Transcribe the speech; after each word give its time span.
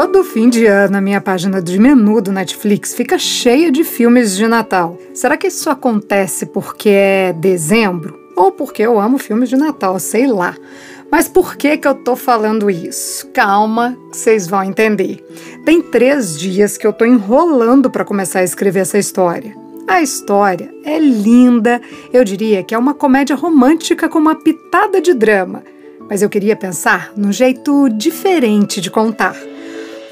Todo 0.00 0.22
fim 0.22 0.48
de 0.48 0.64
ano 0.64 0.96
a 0.96 1.00
minha 1.00 1.20
página 1.20 1.60
de 1.60 1.76
menu 1.76 2.20
do 2.20 2.30
Netflix 2.30 2.94
fica 2.94 3.18
cheia 3.18 3.68
de 3.68 3.82
filmes 3.82 4.36
de 4.36 4.46
Natal. 4.46 4.96
Será 5.12 5.36
que 5.36 5.48
isso 5.48 5.68
acontece 5.68 6.46
porque 6.46 6.88
é 6.88 7.32
dezembro? 7.32 8.16
Ou 8.36 8.52
porque 8.52 8.80
eu 8.80 9.00
amo 9.00 9.18
filmes 9.18 9.48
de 9.48 9.56
Natal, 9.56 9.98
sei 9.98 10.28
lá. 10.28 10.54
Mas 11.10 11.26
por 11.26 11.56
que, 11.56 11.76
que 11.76 11.88
eu 11.88 11.96
tô 11.96 12.14
falando 12.14 12.70
isso? 12.70 13.26
Calma, 13.32 13.98
vocês 14.12 14.46
vão 14.46 14.62
entender. 14.62 15.18
Tem 15.64 15.82
três 15.82 16.38
dias 16.38 16.78
que 16.78 16.86
eu 16.86 16.92
tô 16.92 17.04
enrolando 17.04 17.90
para 17.90 18.04
começar 18.04 18.38
a 18.38 18.44
escrever 18.44 18.82
essa 18.82 18.98
história. 18.98 19.52
A 19.88 20.00
história 20.00 20.72
é 20.84 20.96
linda, 20.96 21.82
eu 22.12 22.22
diria 22.22 22.62
que 22.62 22.72
é 22.72 22.78
uma 22.78 22.94
comédia 22.94 23.34
romântica 23.34 24.08
com 24.08 24.20
uma 24.20 24.36
pitada 24.36 25.00
de 25.00 25.12
drama. 25.12 25.64
Mas 26.08 26.22
eu 26.22 26.30
queria 26.30 26.54
pensar 26.54 27.10
num 27.16 27.32
jeito 27.32 27.88
diferente 27.88 28.80
de 28.80 28.92
contar. 28.92 29.34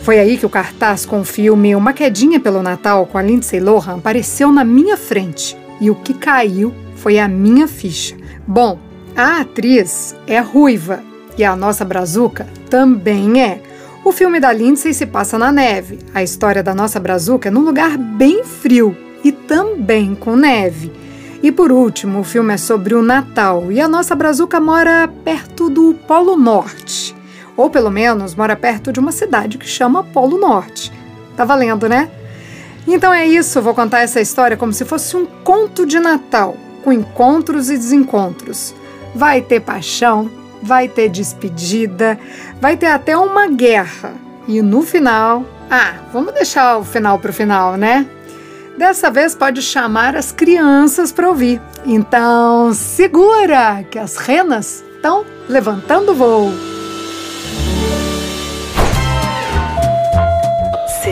Foi 0.06 0.20
aí 0.20 0.38
que 0.38 0.46
o 0.46 0.48
cartaz 0.48 1.04
com 1.04 1.22
o 1.22 1.24
filme 1.24 1.74
Uma 1.74 1.92
Quedinha 1.92 2.38
pelo 2.38 2.62
Natal 2.62 3.06
com 3.06 3.18
a 3.18 3.22
Lindsay 3.22 3.58
Lohan 3.58 3.96
apareceu 3.96 4.52
na 4.52 4.62
minha 4.62 4.96
frente. 4.96 5.56
E 5.80 5.90
o 5.90 5.96
que 5.96 6.14
caiu 6.14 6.72
foi 6.94 7.18
a 7.18 7.26
minha 7.26 7.66
ficha. 7.66 8.16
Bom, 8.46 8.78
a 9.16 9.40
atriz 9.40 10.14
é 10.24 10.38
ruiva 10.38 11.02
e 11.36 11.42
a 11.42 11.56
nossa 11.56 11.84
brazuca 11.84 12.46
também 12.70 13.42
é. 13.42 13.60
O 14.04 14.12
filme 14.12 14.38
da 14.38 14.52
Lindsay 14.52 14.94
se 14.94 15.06
passa 15.06 15.36
na 15.36 15.50
neve. 15.50 15.98
A 16.14 16.22
história 16.22 16.62
da 16.62 16.72
nossa 16.72 17.00
brazuca 17.00 17.48
é 17.48 17.50
num 17.50 17.64
lugar 17.64 17.98
bem 17.98 18.44
frio 18.44 18.96
e 19.24 19.32
também 19.32 20.14
com 20.14 20.36
neve. 20.36 20.92
E 21.42 21.50
por 21.50 21.72
último, 21.72 22.20
o 22.20 22.24
filme 22.24 22.54
é 22.54 22.56
sobre 22.56 22.94
o 22.94 23.02
Natal 23.02 23.72
e 23.72 23.80
a 23.80 23.88
nossa 23.88 24.14
brazuca 24.14 24.60
mora 24.60 25.08
perto 25.24 25.68
do 25.68 25.94
Polo 26.06 26.36
Norte. 26.36 27.12
Ou 27.56 27.70
pelo 27.70 27.90
menos 27.90 28.34
mora 28.34 28.54
perto 28.54 28.92
de 28.92 29.00
uma 29.00 29.12
cidade 29.12 29.58
que 29.58 29.66
chama 29.66 30.04
Polo 30.04 30.38
Norte. 30.38 30.92
Tá 31.36 31.44
valendo, 31.44 31.88
né? 31.88 32.10
Então 32.86 33.12
é 33.12 33.26
isso, 33.26 33.60
vou 33.60 33.74
contar 33.74 34.00
essa 34.00 34.20
história 34.20 34.56
como 34.56 34.72
se 34.72 34.84
fosse 34.84 35.16
um 35.16 35.26
conto 35.26 35.84
de 35.84 35.98
Natal, 35.98 36.56
com 36.84 36.92
encontros 36.92 37.68
e 37.68 37.76
desencontros. 37.76 38.74
Vai 39.14 39.40
ter 39.40 39.60
paixão, 39.60 40.30
vai 40.62 40.88
ter 40.88 41.08
despedida, 41.08 42.18
vai 42.60 42.76
ter 42.76 42.86
até 42.86 43.16
uma 43.16 43.48
guerra. 43.48 44.14
E 44.46 44.62
no 44.62 44.82
final, 44.82 45.44
ah, 45.68 45.94
vamos 46.12 46.32
deixar 46.32 46.78
o 46.78 46.84
final 46.84 47.18
para 47.18 47.30
o 47.30 47.34
final, 47.34 47.76
né? 47.76 48.06
Dessa 48.78 49.10
vez 49.10 49.34
pode 49.34 49.62
chamar 49.62 50.14
as 50.14 50.30
crianças 50.30 51.10
para 51.10 51.28
ouvir. 51.28 51.60
Então, 51.84 52.72
segura 52.74 53.82
que 53.90 53.98
as 53.98 54.16
renas 54.16 54.84
estão 54.96 55.24
levantando 55.48 56.14
voo. 56.14 56.75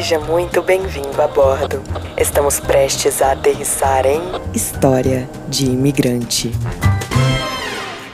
Seja 0.05 0.21
muito 0.21 0.61
bem-vindo 0.61 1.19
a 1.23 1.27
bordo. 1.27 1.83
Estamos 2.19 2.61
prestes 2.61 3.23
a 3.23 3.33
aterrissar 3.33 4.05
em 4.05 4.21
História 4.53 5.27
de 5.49 5.65
Imigrante. 5.65 6.53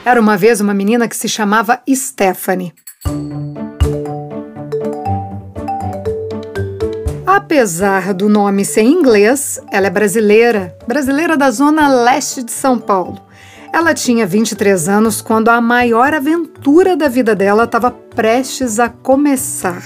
Era 0.05 0.21
uma 0.21 0.37
vez 0.37 0.61
uma 0.61 0.73
menina 0.73 1.05
que 1.05 1.17
se 1.17 1.27
chamava 1.27 1.81
Stephanie. 1.93 2.73
Apesar 7.27 8.13
do 8.13 8.29
nome 8.29 8.63
ser 8.63 8.83
inglês, 8.83 9.59
ela 9.69 9.87
é 9.87 9.89
brasileira, 9.89 10.73
brasileira 10.87 11.35
da 11.35 11.51
zona 11.51 11.89
leste 11.89 12.41
de 12.41 12.53
São 12.53 12.79
Paulo. 12.79 13.19
Ela 13.73 13.93
tinha 13.93 14.25
23 14.25 14.87
anos 14.87 15.21
quando 15.21 15.49
a 15.49 15.59
maior 15.59 16.13
aventura 16.13 16.95
da 16.95 17.09
vida 17.09 17.35
dela 17.35 17.65
estava 17.65 17.91
prestes 17.91 18.79
a 18.79 18.87
começar. 18.87 19.83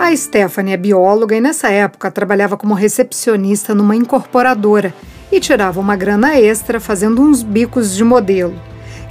A 0.00 0.16
Stephanie 0.16 0.72
é 0.72 0.78
bióloga 0.78 1.36
e 1.36 1.42
nessa 1.42 1.68
época 1.68 2.10
trabalhava 2.10 2.56
como 2.56 2.72
recepcionista 2.72 3.74
numa 3.74 3.94
incorporadora 3.94 4.94
e 5.30 5.38
tirava 5.38 5.78
uma 5.78 5.94
grana 5.94 6.40
extra 6.40 6.80
fazendo 6.80 7.20
uns 7.20 7.42
bicos 7.42 7.94
de 7.94 8.02
modelo. 8.02 8.58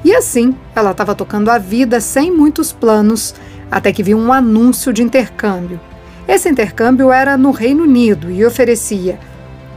E 0.04 0.16
assim, 0.16 0.56
ela 0.76 0.90
estava 0.90 1.14
tocando 1.14 1.52
a 1.52 1.60
vida 1.60 2.02
sem 2.02 2.32
muitos 2.32 2.74
planos, 2.74 3.36
até 3.70 3.94
que 3.94 4.02
viu 4.02 4.18
um 4.18 4.34
anúncio 4.34 4.92
de 4.92 5.04
intercâmbio. 5.04 5.80
Esse 6.28 6.50
intercâmbio 6.50 7.12
era 7.12 7.38
no 7.38 7.52
Reino 7.52 7.84
Unido 7.84 8.32
e 8.32 8.44
oferecia 8.44 9.20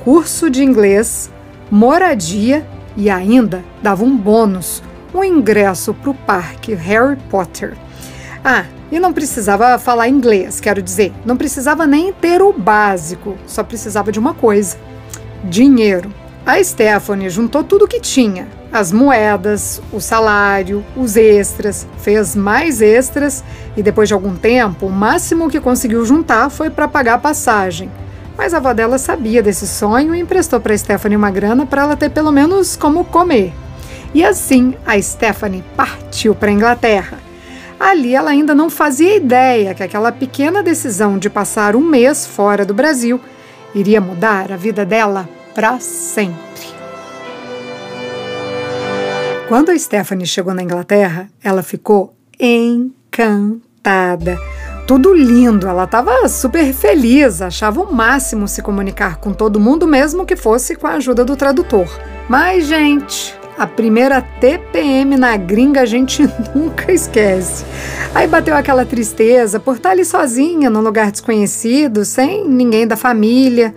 curso 0.02 0.48
de 0.48 0.64
inglês, 0.64 1.30
moradia 1.70 2.66
e 2.96 3.10
ainda 3.10 3.62
dava 3.82 4.02
um 4.02 4.16
bônus, 4.16 4.82
um 5.14 5.22
ingresso 5.22 5.92
para 5.92 6.10
o 6.10 6.14
parque 6.14 6.72
Harry 6.72 7.18
Potter. 7.28 7.76
Ah, 8.42 8.64
e 8.92 9.00
não 9.00 9.10
precisava 9.10 9.78
falar 9.78 10.10
inglês, 10.10 10.60
quero 10.60 10.82
dizer, 10.82 11.14
não 11.24 11.34
precisava 11.34 11.86
nem 11.86 12.12
ter 12.12 12.42
o 12.42 12.52
básico, 12.52 13.38
só 13.46 13.64
precisava 13.64 14.12
de 14.12 14.18
uma 14.18 14.34
coisa: 14.34 14.76
dinheiro. 15.42 16.12
A 16.44 16.62
Stephanie 16.62 17.30
juntou 17.30 17.64
tudo 17.64 17.86
o 17.86 17.88
que 17.88 18.00
tinha: 18.00 18.46
as 18.70 18.92
moedas, 18.92 19.80
o 19.90 19.98
salário, 19.98 20.84
os 20.94 21.16
extras, 21.16 21.86
fez 21.98 22.36
mais 22.36 22.82
extras 22.82 23.42
e 23.74 23.82
depois 23.82 24.08
de 24.08 24.14
algum 24.14 24.36
tempo, 24.36 24.86
o 24.86 24.92
máximo 24.92 25.48
que 25.48 25.58
conseguiu 25.60 26.04
juntar 26.04 26.50
foi 26.50 26.68
para 26.68 26.86
pagar 26.86 27.14
a 27.14 27.18
passagem. 27.18 27.90
Mas 28.36 28.52
a 28.52 28.58
avó 28.58 28.74
dela 28.74 28.98
sabia 28.98 29.42
desse 29.42 29.66
sonho 29.66 30.14
e 30.14 30.20
emprestou 30.20 30.60
para 30.60 30.76
Stephanie 30.76 31.16
uma 31.16 31.30
grana 31.30 31.64
para 31.64 31.82
ela 31.82 31.96
ter 31.96 32.10
pelo 32.10 32.32
menos 32.32 32.76
como 32.76 33.04
comer. 33.04 33.54
E 34.12 34.22
assim, 34.22 34.74
a 34.84 35.00
Stephanie 35.00 35.64
partiu 35.74 36.34
para 36.34 36.50
a 36.50 36.52
Inglaterra. 36.52 37.31
Ali 37.82 38.14
ela 38.14 38.30
ainda 38.30 38.54
não 38.54 38.70
fazia 38.70 39.16
ideia 39.16 39.74
que 39.74 39.82
aquela 39.82 40.12
pequena 40.12 40.62
decisão 40.62 41.18
de 41.18 41.28
passar 41.28 41.74
um 41.74 41.80
mês 41.80 42.24
fora 42.24 42.64
do 42.64 42.72
Brasil 42.72 43.20
iria 43.74 44.00
mudar 44.00 44.52
a 44.52 44.56
vida 44.56 44.86
dela 44.86 45.28
para 45.52 45.80
sempre. 45.80 46.36
Quando 49.48 49.70
a 49.70 49.78
Stephanie 49.78 50.28
chegou 50.28 50.54
na 50.54 50.62
Inglaterra, 50.62 51.28
ela 51.42 51.60
ficou 51.60 52.14
encantada. 52.38 54.38
Tudo 54.86 55.12
lindo, 55.12 55.66
ela 55.66 55.82
estava 55.82 56.28
super 56.28 56.72
feliz, 56.72 57.42
achava 57.42 57.80
o 57.80 57.92
máximo 57.92 58.46
se 58.46 58.62
comunicar 58.62 59.16
com 59.16 59.32
todo 59.32 59.58
mundo, 59.58 59.88
mesmo 59.88 60.24
que 60.24 60.36
fosse 60.36 60.76
com 60.76 60.86
a 60.86 60.92
ajuda 60.92 61.24
do 61.24 61.34
tradutor. 61.34 61.88
Mas, 62.28 62.64
gente, 62.64 63.34
a 63.62 63.66
primeira 63.66 64.20
TPM 64.20 65.16
na 65.16 65.36
gringa 65.36 65.82
a 65.82 65.86
gente 65.86 66.28
nunca 66.52 66.90
esquece. 66.90 67.64
Aí 68.12 68.26
bateu 68.26 68.56
aquela 68.56 68.84
tristeza 68.84 69.60
por 69.60 69.76
estar 69.76 69.90
ali 69.90 70.04
sozinha, 70.04 70.68
num 70.68 70.80
lugar 70.80 71.12
desconhecido, 71.12 72.04
sem 72.04 72.44
ninguém 72.44 72.88
da 72.88 72.96
família. 72.96 73.72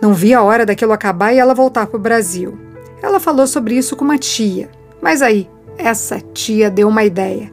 Não 0.00 0.14
via 0.14 0.38
a 0.38 0.42
hora 0.42 0.64
daquilo 0.64 0.94
acabar 0.94 1.34
e 1.34 1.38
ela 1.38 1.52
voltar 1.52 1.86
para 1.86 1.98
o 1.98 2.00
Brasil. 2.00 2.58
Ela 3.02 3.20
falou 3.20 3.46
sobre 3.46 3.76
isso 3.76 3.94
com 3.94 4.06
uma 4.06 4.16
tia. 4.16 4.70
Mas 5.02 5.20
aí, 5.20 5.46
essa 5.76 6.18
tia 6.32 6.70
deu 6.70 6.88
uma 6.88 7.04
ideia. 7.04 7.50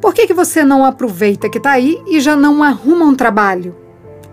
Por 0.00 0.14
que, 0.14 0.26
que 0.26 0.32
você 0.32 0.64
não 0.64 0.86
aproveita 0.86 1.50
que 1.50 1.58
está 1.58 1.72
aí 1.72 2.02
e 2.06 2.18
já 2.18 2.34
não 2.34 2.62
arruma 2.62 3.04
um 3.04 3.14
trabalho? 3.14 3.76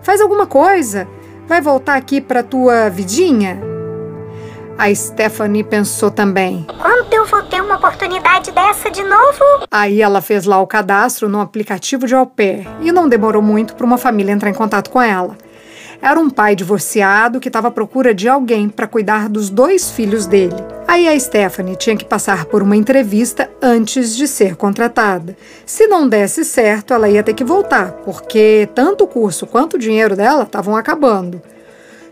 Faz 0.02 0.22
alguma 0.22 0.46
coisa. 0.46 1.06
Vai 1.46 1.60
voltar 1.60 1.96
aqui 1.96 2.18
para 2.18 2.42
tua 2.42 2.88
vidinha? 2.88 3.67
A 4.78 4.94
Stephanie 4.94 5.64
pensou 5.64 6.08
também. 6.08 6.64
Quando 6.80 7.12
eu 7.12 7.26
vou 7.26 7.42
ter 7.42 7.60
uma 7.60 7.74
oportunidade 7.74 8.52
dessa 8.52 8.88
de 8.88 9.02
novo? 9.02 9.66
Aí 9.68 10.00
ela 10.00 10.22
fez 10.22 10.44
lá 10.44 10.60
o 10.60 10.68
cadastro 10.68 11.28
no 11.28 11.40
aplicativo 11.40 12.06
de 12.06 12.14
au 12.14 12.24
pair 12.24 12.64
e 12.80 12.92
não 12.92 13.08
demorou 13.08 13.42
muito 13.42 13.74
para 13.74 13.84
uma 13.84 13.98
família 13.98 14.30
entrar 14.30 14.50
em 14.50 14.54
contato 14.54 14.88
com 14.88 15.02
ela. 15.02 15.36
Era 16.00 16.20
um 16.20 16.30
pai 16.30 16.54
divorciado 16.54 17.40
que 17.40 17.48
estava 17.48 17.66
à 17.66 17.70
procura 17.72 18.14
de 18.14 18.28
alguém 18.28 18.68
para 18.68 18.86
cuidar 18.86 19.28
dos 19.28 19.50
dois 19.50 19.90
filhos 19.90 20.26
dele. 20.26 20.54
Aí 20.86 21.08
a 21.08 21.18
Stephanie 21.18 21.74
tinha 21.74 21.96
que 21.96 22.04
passar 22.04 22.44
por 22.44 22.62
uma 22.62 22.76
entrevista 22.76 23.50
antes 23.60 24.14
de 24.14 24.28
ser 24.28 24.54
contratada. 24.54 25.36
Se 25.66 25.88
não 25.88 26.08
desse 26.08 26.44
certo, 26.44 26.94
ela 26.94 27.08
ia 27.08 27.24
ter 27.24 27.34
que 27.34 27.42
voltar, 27.42 27.90
porque 28.04 28.68
tanto 28.76 29.02
o 29.02 29.08
curso 29.08 29.44
quanto 29.44 29.74
o 29.74 29.78
dinheiro 29.78 30.14
dela 30.14 30.44
estavam 30.44 30.76
acabando. 30.76 31.42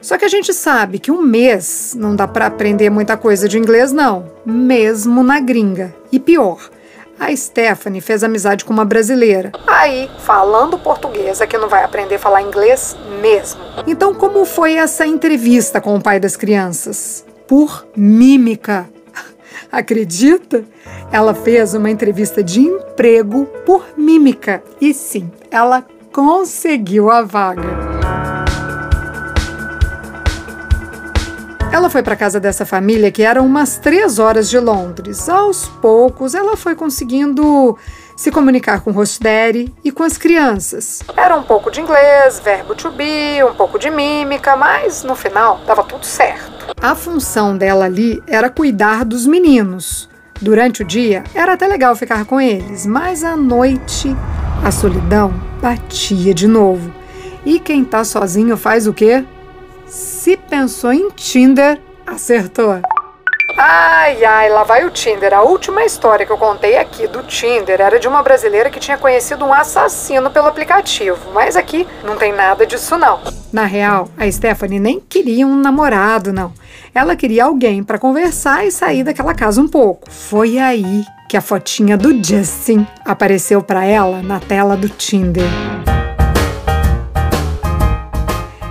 Só 0.06 0.16
que 0.16 0.24
a 0.24 0.28
gente 0.28 0.54
sabe 0.54 1.00
que 1.00 1.10
um 1.10 1.20
mês 1.20 1.92
não 1.98 2.14
dá 2.14 2.28
para 2.28 2.46
aprender 2.46 2.88
muita 2.90 3.16
coisa 3.16 3.48
de 3.48 3.58
inglês, 3.58 3.90
não, 3.90 4.30
mesmo 4.44 5.20
na 5.24 5.40
gringa. 5.40 5.92
E 6.12 6.20
pior, 6.20 6.70
a 7.18 7.34
Stephanie 7.34 8.00
fez 8.00 8.22
amizade 8.22 8.64
com 8.64 8.72
uma 8.72 8.84
brasileira. 8.84 9.50
Aí, 9.66 10.08
falando 10.20 10.78
português, 10.78 11.40
é 11.40 11.46
que 11.48 11.58
não 11.58 11.68
vai 11.68 11.82
aprender 11.82 12.14
a 12.14 12.18
falar 12.20 12.40
inglês 12.40 12.96
mesmo. 13.20 13.60
Então, 13.84 14.14
como 14.14 14.44
foi 14.44 14.74
essa 14.74 15.04
entrevista 15.04 15.80
com 15.80 15.96
o 15.96 16.00
pai 16.00 16.20
das 16.20 16.36
crianças? 16.36 17.26
Por 17.48 17.84
mímica. 17.96 18.88
Acredita? 19.72 20.62
Ela 21.10 21.34
fez 21.34 21.74
uma 21.74 21.90
entrevista 21.90 22.44
de 22.44 22.60
emprego 22.60 23.46
por 23.66 23.84
mímica. 23.96 24.62
E 24.80 24.94
sim, 24.94 25.28
ela 25.50 25.84
conseguiu 26.12 27.10
a 27.10 27.22
vaga. 27.22 27.95
Ela 31.72 31.90
foi 31.90 32.02
para 32.02 32.16
casa 32.16 32.40
dessa 32.40 32.64
família 32.64 33.10
que 33.10 33.22
era 33.22 33.42
umas 33.42 33.76
três 33.76 34.18
horas 34.18 34.48
de 34.48 34.58
Londres. 34.58 35.28
Aos 35.28 35.66
poucos, 35.66 36.34
ela 36.34 36.56
foi 36.56 36.74
conseguindo 36.74 37.76
se 38.16 38.30
comunicar 38.30 38.80
com 38.80 38.92
daddy 38.92 39.74
e 39.84 39.92
com 39.92 40.02
as 40.02 40.16
crianças. 40.16 41.02
Era 41.16 41.36
um 41.36 41.42
pouco 41.42 41.70
de 41.70 41.80
inglês, 41.80 42.40
verbo 42.40 42.74
to 42.74 42.90
be, 42.90 43.44
um 43.44 43.54
pouco 43.54 43.78
de 43.78 43.90
mímica, 43.90 44.56
mas 44.56 45.04
no 45.04 45.14
final 45.14 45.60
dava 45.66 45.84
tudo 45.84 46.06
certo. 46.06 46.74
A 46.80 46.94
função 46.94 47.56
dela 47.56 47.84
ali 47.84 48.22
era 48.26 48.48
cuidar 48.48 49.04
dos 49.04 49.26
meninos. 49.26 50.08
Durante 50.40 50.82
o 50.82 50.84
dia 50.84 51.24
era 51.34 51.54
até 51.54 51.66
legal 51.66 51.96
ficar 51.96 52.24
com 52.24 52.40
eles, 52.40 52.86
mas 52.86 53.24
à 53.24 53.36
noite 53.36 54.14
a 54.64 54.70
solidão 54.70 55.32
batia 55.60 56.34
de 56.34 56.46
novo. 56.46 56.92
E 57.44 57.58
quem 57.60 57.84
tá 57.84 58.02
sozinho 58.04 58.56
faz 58.56 58.86
o 58.86 58.92
quê? 58.92 59.24
Se 59.86 60.36
pensou 60.36 60.92
em 60.92 61.10
Tinder, 61.10 61.80
acertou. 62.06 62.80
Ai, 63.58 64.22
ai, 64.24 64.50
lá 64.50 64.64
vai 64.64 64.84
o 64.84 64.90
Tinder. 64.90 65.32
A 65.32 65.42
última 65.42 65.84
história 65.84 66.26
que 66.26 66.32
eu 66.32 66.36
contei 66.36 66.76
aqui 66.76 67.06
do 67.06 67.22
Tinder 67.22 67.80
era 67.80 67.98
de 67.98 68.06
uma 68.06 68.22
brasileira 68.22 68.68
que 68.68 68.78
tinha 68.78 68.98
conhecido 68.98 69.44
um 69.44 69.52
assassino 69.52 70.30
pelo 70.30 70.48
aplicativo. 70.48 71.32
Mas 71.32 71.56
aqui 71.56 71.86
não 72.04 72.16
tem 72.16 72.32
nada 72.32 72.66
disso, 72.66 72.98
não. 72.98 73.20
Na 73.52 73.64
real, 73.64 74.08
a 74.18 74.30
Stephanie 74.30 74.80
nem 74.80 75.00
queria 75.00 75.46
um 75.46 75.56
namorado, 75.56 76.32
não. 76.32 76.52
Ela 76.94 77.16
queria 77.16 77.44
alguém 77.44 77.82
para 77.82 77.98
conversar 77.98 78.66
e 78.66 78.70
sair 78.70 79.04
daquela 79.04 79.34
casa 79.34 79.60
um 79.60 79.68
pouco. 79.68 80.10
Foi 80.10 80.58
aí 80.58 81.04
que 81.28 81.36
a 81.36 81.40
fotinha 81.40 81.96
do 81.96 82.12
Justin 82.22 82.86
apareceu 83.04 83.62
para 83.62 83.84
ela 83.84 84.20
na 84.22 84.38
tela 84.38 84.76
do 84.76 84.88
Tinder. 84.88 85.44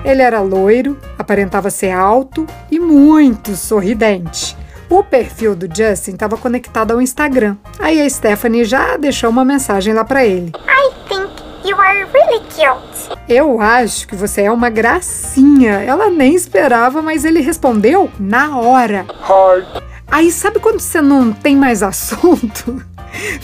Ele 0.06 0.22
era 0.22 0.40
loiro, 0.40 0.96
aparentava 1.18 1.72
ser 1.72 1.90
alto 1.90 2.46
e 2.70 2.80
muito 2.80 3.56
sorridente. 3.56 4.56
O 4.88 5.04
perfil 5.04 5.56
do 5.56 5.66
Justin 5.66 6.12
estava 6.12 6.38
conectado 6.38 6.92
ao 6.92 7.02
Instagram. 7.02 7.58
Aí 7.80 8.00
a 8.00 8.08
Stephanie 8.08 8.64
já 8.66 8.98
deixou 8.98 9.32
uma 9.32 9.44
mensagem 9.44 9.96
lá 9.96 10.06
para 10.06 10.24
ele. 10.24 10.52
I 10.56 10.94
think 11.10 11.32
you 11.68 11.76
are 11.82 12.06
really 12.14 12.40
cute. 12.42 13.18
Eu 13.28 13.60
acho 13.60 14.08
que 14.08 14.16
você 14.16 14.44
é 14.44 14.52
uma 14.52 14.70
gracinha. 14.70 15.82
Ela 15.82 16.12
nem 16.12 16.36
esperava, 16.36 17.02
mas 17.02 17.26
ele 17.26 17.42
respondeu 17.42 18.12
na 18.20 18.60
hora. 18.60 19.08
Hi. 19.10 19.66
Aí 20.12 20.32
sabe 20.32 20.60
quando 20.60 20.80
você 20.82 21.02
não 21.02 21.34
tem 21.34 21.56
mais 21.56 21.82
assunto? 21.84 22.80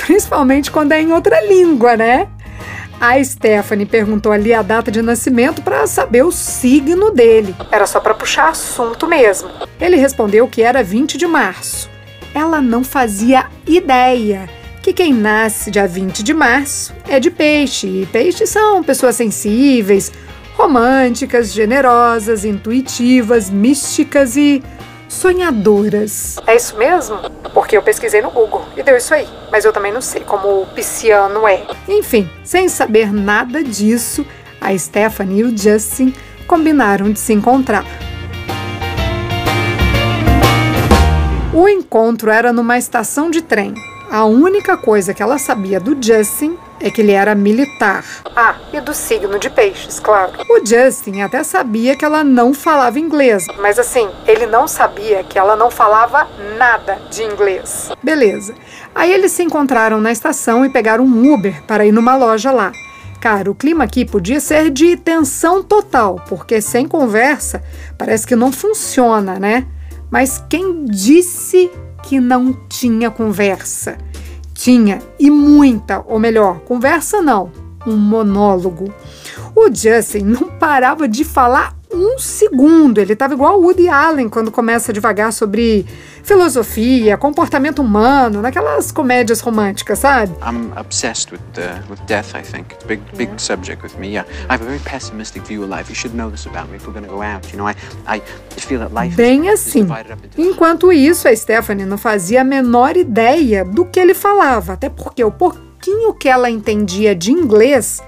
Principalmente 0.06 0.70
quando 0.70 0.92
é 0.92 1.02
em 1.02 1.12
outra 1.12 1.44
língua, 1.44 1.98
né? 1.98 2.28
A 3.02 3.22
Stephanie 3.24 3.88
perguntou 3.88 4.32
ali 4.32 4.54
a 4.54 4.62
data 4.62 4.92
de 4.92 5.02
nascimento 5.02 5.64
para 5.64 5.88
saber 5.88 6.24
o 6.24 6.32
signo 6.32 7.10
dele. 7.10 7.56
Era 7.72 7.88
só 7.88 8.00
para 8.00 8.14
puxar 8.14 8.50
assunto 8.50 9.08
mesmo. 9.08 9.50
Ele 9.80 9.96
respondeu 9.96 10.48
que 10.48 10.62
era 10.62 10.84
20 10.84 11.18
de 11.18 11.26
março. 11.26 11.90
Ela 12.32 12.62
não 12.62 12.84
fazia 12.84 13.48
ideia 13.66 14.48
que 14.84 14.94
quem 14.94 15.16
nasce 15.16 15.72
dia 15.72 15.88
20 15.88 16.22
de 16.22 16.32
março 16.32 16.94
é 17.10 17.20
de 17.20 17.32
peixe. 17.32 17.88
E 17.88 18.06
peixes 18.06 18.52
são 18.52 18.84
pessoas 18.84 19.16
sensíveis, 19.16 20.12
românticas, 20.56 21.52
generosas, 21.52 22.46
intuitivas, 22.46 23.50
místicas 23.50 24.38
e 24.38 24.62
sonhadoras. 25.12 26.38
É 26.48 26.56
isso 26.56 26.78
mesmo? 26.78 27.18
Porque 27.54 27.76
eu 27.76 27.84
pesquisei 27.84 28.22
no 28.22 28.32
Google 28.32 28.66
e 28.78 28.82
deu 28.82 28.96
isso 28.96 29.14
aí. 29.14 29.28
Mas 29.52 29.66
eu 29.66 29.74
também 29.74 29.92
não 29.92 30.02
sei 30.02 30.22
como 30.22 30.62
o 30.62 30.66
pisciano 30.68 31.46
é. 31.46 31.68
Enfim, 31.88 32.30
sem 32.44 32.70
saber 32.70 33.12
nada 33.12 33.62
disso, 33.62 34.26
a 34.60 34.76
Stephanie 34.76 35.42
e 35.42 35.44
o 35.44 35.58
Justin 35.58 36.14
combinaram 36.48 37.12
de 37.12 37.20
se 37.20 37.34
encontrar. 37.34 37.86
O 41.54 41.68
encontro 41.68 42.32
era 42.32 42.54
numa 42.54 42.78
estação 42.78 43.30
de 43.30 43.42
trem. 43.42 43.74
A 44.10 44.24
única 44.24 44.78
coisa 44.78 45.14
que 45.14 45.22
ela 45.22 45.38
sabia 45.38 45.80
do 45.80 46.02
Justin 46.02 46.58
é 46.82 46.90
que 46.90 47.02
ele 47.02 47.12
era 47.12 47.36
militar. 47.36 48.04
Ah, 48.36 48.56
e 48.74 48.82
do 48.82 48.94
signo 48.94 49.38
de 49.40 49.50
peixes, 49.50 50.00
claro. 50.00 50.34
O 50.50 50.66
Justin 50.66 51.22
até 51.22 51.44
sabia 51.44 51.96
que 51.96 52.04
ela 52.04 52.24
não 52.24 52.54
falava 52.54 53.00
inglês, 53.00 53.46
mas 53.60 53.78
assim, 53.78 54.10
ele 54.28 54.46
não 54.46 54.68
sabia 54.68 55.24
que 55.24 55.38
ela 55.38 55.56
não 55.56 55.70
falava 55.70 56.28
nada 56.58 57.00
de 57.10 57.24
inglês. 57.24 57.90
Beleza. 58.02 58.54
Aí 58.94 59.12
eles 59.12 59.32
se 59.32 59.44
encontraram 59.44 60.02
na 60.02 60.12
estação 60.12 60.66
e 60.66 60.70
pegaram 60.70 61.06
um 61.06 61.34
Uber 61.34 61.62
para 61.64 61.86
ir 61.86 61.92
numa 61.92 62.16
loja 62.16 62.52
lá. 62.52 62.72
Cara, 63.22 63.52
o 63.52 63.56
clima 63.56 63.84
aqui 63.84 64.04
podia 64.04 64.40
ser 64.40 64.72
de 64.72 64.98
tensão 64.98 65.62
total, 65.62 66.20
porque 66.28 66.60
sem 66.60 66.88
conversa 66.88 67.64
parece 67.98 68.26
que 68.26 68.36
não 68.36 68.52
funciona, 68.52 69.40
né? 69.40 69.68
Mas 70.10 70.44
quem 70.50 70.86
disse 70.86 71.70
que 72.04 72.20
não 72.20 72.52
tinha 72.68 73.12
conversa? 73.12 73.98
Tinha, 74.62 75.02
e 75.20 75.32
muita, 75.32 76.04
ou 76.08 76.20
melhor, 76.20 76.60
conversa 76.60 77.20
não, 77.20 77.52
um 77.84 77.98
monólogo. 77.98 78.94
O 79.56 79.74
Justin 79.74 80.20
não 80.20 80.50
parava 80.60 81.08
de 81.08 81.24
falar 81.24 81.76
um 81.94 82.18
segundo. 82.18 83.00
Ele 83.00 83.14
estava 83.14 83.34
igual 83.34 83.60
o 83.60 83.64
Woody 83.64 83.90
Allen 83.90 84.30
quando 84.30 84.52
começa 84.52 84.94
devagar 84.94 85.32
sobre 85.34 85.86
filosofia, 86.24 87.18
comportamento 87.18 87.82
humano, 87.82 88.42
naquelas 88.42 88.92
comédias 88.92 89.42
românticas, 89.42 90.00
sabe? 90.00 90.34
I'm 90.42 90.72
obsessed 90.78 91.32
with 91.32 91.42
uh, 91.58 91.80
with 91.90 92.00
death. 92.08 92.36
I 92.36 92.44
think 92.44 92.76
big 92.88 93.02
big 93.18 93.30
yeah. 93.30 93.38
subject 93.38 93.84
with 93.84 93.98
me. 93.98 94.14
Yeah, 94.14 94.28
I 94.50 94.54
have 94.54 94.64
a 94.64 94.66
very 94.66 94.80
pessimistic 94.80 95.44
view 95.46 95.64
of 95.64 95.70
life. 95.70 95.90
You 95.90 95.96
should 95.96 96.16
know 96.16 96.30
this 96.30 96.46
about 96.46 96.70
me 96.70 96.78
if 96.78 96.88
we're 96.88 96.94
going 96.94 97.08
to 97.08 97.14
go 97.14 97.22
out. 97.22 97.52
You 97.52 97.58
know, 97.58 97.68
I 97.68 97.76
I 98.08 98.22
feel 98.58 98.80
that 98.80 98.94
life 98.94 99.16
Bem 99.16 99.50
assim. 99.50 99.88
Enquanto 100.38 100.92
isso, 100.92 101.28
a 101.28 101.36
Stephanie 101.36 101.86
não 101.86 101.98
fazia 101.98 102.42
a 102.42 102.44
menor 102.44 102.96
ideia 102.96 103.66
do 103.66 103.86
que 103.86 104.00
ele 104.00 104.14
falava, 104.14 104.74
até 104.74 104.90
porque 104.90 105.24
o 105.24 105.32
pouquinho 105.32 106.14
que 106.14 106.30
ela 106.30 106.50
entendia 106.50 107.16
de 107.16 107.32
inglês 107.32 108.02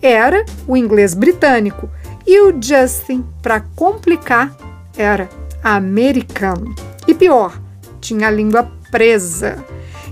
era 0.00 0.44
o 0.66 0.76
inglês 0.76 1.14
britânico. 1.14 1.88
E 2.26 2.40
o 2.40 2.54
Justin, 2.60 3.24
para 3.42 3.60
complicar, 3.76 4.54
era 4.96 5.28
americano. 5.62 6.74
E 7.06 7.14
pior, 7.14 7.58
tinha 8.00 8.28
a 8.28 8.30
língua 8.30 8.70
presa. 8.90 9.64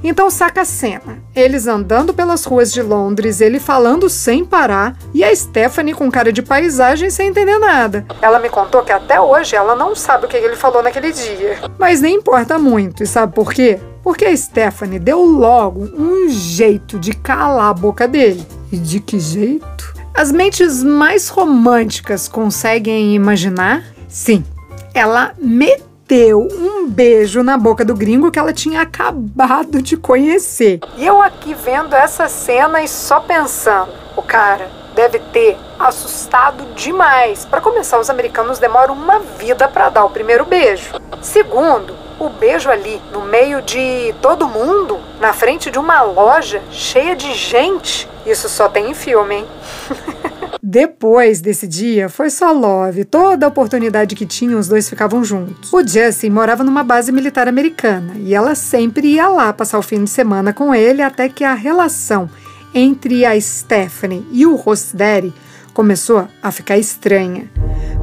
Então 0.03 0.31
saca 0.31 0.63
a 0.63 0.65
cena. 0.65 1.23
Eles 1.37 1.67
andando 1.67 2.15
pelas 2.15 2.45
ruas 2.45 2.73
de 2.73 2.81
Londres, 2.83 3.41
ele 3.41 3.61
falando 3.61 4.09
sem 4.09 4.45
parar, 4.45 4.97
e 5.13 5.23
a 5.23 5.35
Stephanie 5.35 5.95
com 5.95 6.11
cara 6.11 6.33
de 6.33 6.43
paisagem 6.43 7.11
sem 7.11 7.29
entender 7.29 7.59
nada. 7.59 8.07
Ela 8.23 8.39
me 8.39 8.49
contou 8.49 8.83
que 8.83 8.93
até 8.93 9.21
hoje 9.21 9.55
ela 9.55 9.77
não 9.77 9.95
sabe 9.95 10.25
o 10.25 10.29
que 10.29 10.37
ele 10.37 10.57
falou 10.57 10.83
naquele 10.83 11.13
dia. 11.13 11.59
Mas 11.79 12.01
nem 12.01 12.17
importa 12.17 12.59
muito, 12.59 13.03
e 13.03 13.07
sabe 13.07 13.35
por 13.35 13.53
quê? 13.53 13.79
Porque 14.03 14.25
a 14.25 14.35
Stephanie 14.35 14.99
deu 14.99 15.23
logo 15.23 15.85
um 15.95 16.29
jeito 16.31 16.99
de 16.99 17.13
calar 17.13 17.71
a 17.71 17.75
boca 17.75 18.09
dele. 18.09 18.47
E 18.73 18.79
de 18.79 19.01
que 19.01 19.21
jeito? 19.21 19.90
As 20.15 20.33
mentes 20.33 20.83
mais 20.83 21.29
românticas 21.29 22.29
conseguem 22.29 23.15
imaginar? 23.15 23.85
Sim, 24.09 24.45
ela 24.93 25.33
meteu 25.39 26.47
um 26.51 26.89
beijo 26.89 27.43
na 27.43 27.57
boca 27.57 27.85
do 27.85 27.95
gringo 27.95 28.31
que 28.31 28.39
ela 28.39 28.53
tinha 28.53 28.83
acabado 28.83 29.81
de 29.81 29.97
conhecer. 29.97 30.81
Eu 30.99 31.23
aqui 31.23 31.55
vendo 31.55 31.95
essa 31.95 32.29
cena 32.29 32.83
e 32.83 32.89
só 32.89 33.21
pensando, 33.21 33.93
o 34.17 34.23
cara 34.23 34.69
deve 34.95 35.19
ter 35.19 35.57
assustado 35.79 36.75
demais. 36.75 37.45
Para 37.45 37.61
começar, 37.61 37.99
os 37.99 38.11
americanos 38.11 38.59
demoram 38.59 38.95
uma 38.95 39.21
vida 39.21 39.69
para 39.69 39.89
dar 39.89 40.05
o 40.05 40.11
primeiro 40.11 40.45
beijo. 40.45 40.91
Segundo, 41.23 41.95
o 42.21 42.29
beijo 42.29 42.69
ali 42.69 43.01
no 43.11 43.23
meio 43.23 43.63
de 43.63 44.15
todo 44.21 44.47
mundo, 44.47 44.99
na 45.19 45.33
frente 45.33 45.71
de 45.71 45.79
uma 45.79 46.03
loja 46.03 46.63
cheia 46.71 47.17
de 47.17 47.33
gente. 47.35 48.07
Isso 48.27 48.49
só 48.49 48.69
tem 48.69 48.91
em 48.91 48.95
filme, 48.95 49.37
hein? 49.37 49.47
Depois 50.63 51.41
desse 51.41 51.67
dia, 51.67 52.11
foi 52.11 52.29
só 52.29 52.53
love. 52.53 53.05
Toda 53.05 53.49
oportunidade 53.49 54.15
que 54.15 54.27
tinham, 54.27 54.61
os 54.61 54.69
dois 54.69 54.89
ficavam 54.89 55.25
juntos. 55.25 55.73
O 55.73 55.81
Justin 55.85 56.29
morava 56.29 56.63
numa 56.63 56.85
base 56.85 57.11
militar 57.11 57.49
americana 57.49 58.13
e 58.19 58.35
ela 58.35 58.55
sempre 58.55 59.15
ia 59.15 59.27
lá 59.27 59.53
passar 59.55 59.79
o 59.79 59.83
fim 59.83 60.05
de 60.05 60.11
semana 60.11 60.53
com 60.53 60.75
ele 60.75 61.01
até 61.01 61.29
que 61.29 61.43
a 61.43 61.55
relação 61.55 62.29
entre 62.75 63.25
a 63.25 63.41
Stephanie 63.41 64.27
e 64.31 64.47
o 64.47 64.63
daddy 64.93 65.33
começou 65.73 66.29
a 66.43 66.53
ficar 66.53 66.77
estranha. 66.77 67.51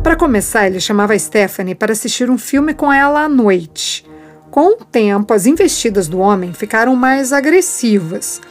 Para 0.01 0.15
começar, 0.15 0.67
ele 0.67 0.79
chamava 0.79 1.13
a 1.13 1.19
Stephanie 1.19 1.75
para 1.75 1.91
assistir 1.91 2.29
um 2.29 2.38
filme 2.38 2.74
com 2.74 2.91
ela 2.91 3.21
à 3.21 3.29
noite. 3.29 4.06
Com 4.57 4.69
o 4.69 4.75
tempo, 4.77 5.35
as 5.35 5.45
investidas 5.45 6.07
do 6.07 6.17
homem 6.17 6.51
ficaram 6.51 6.95
mais 6.95 7.31
agressivas. 7.31 8.41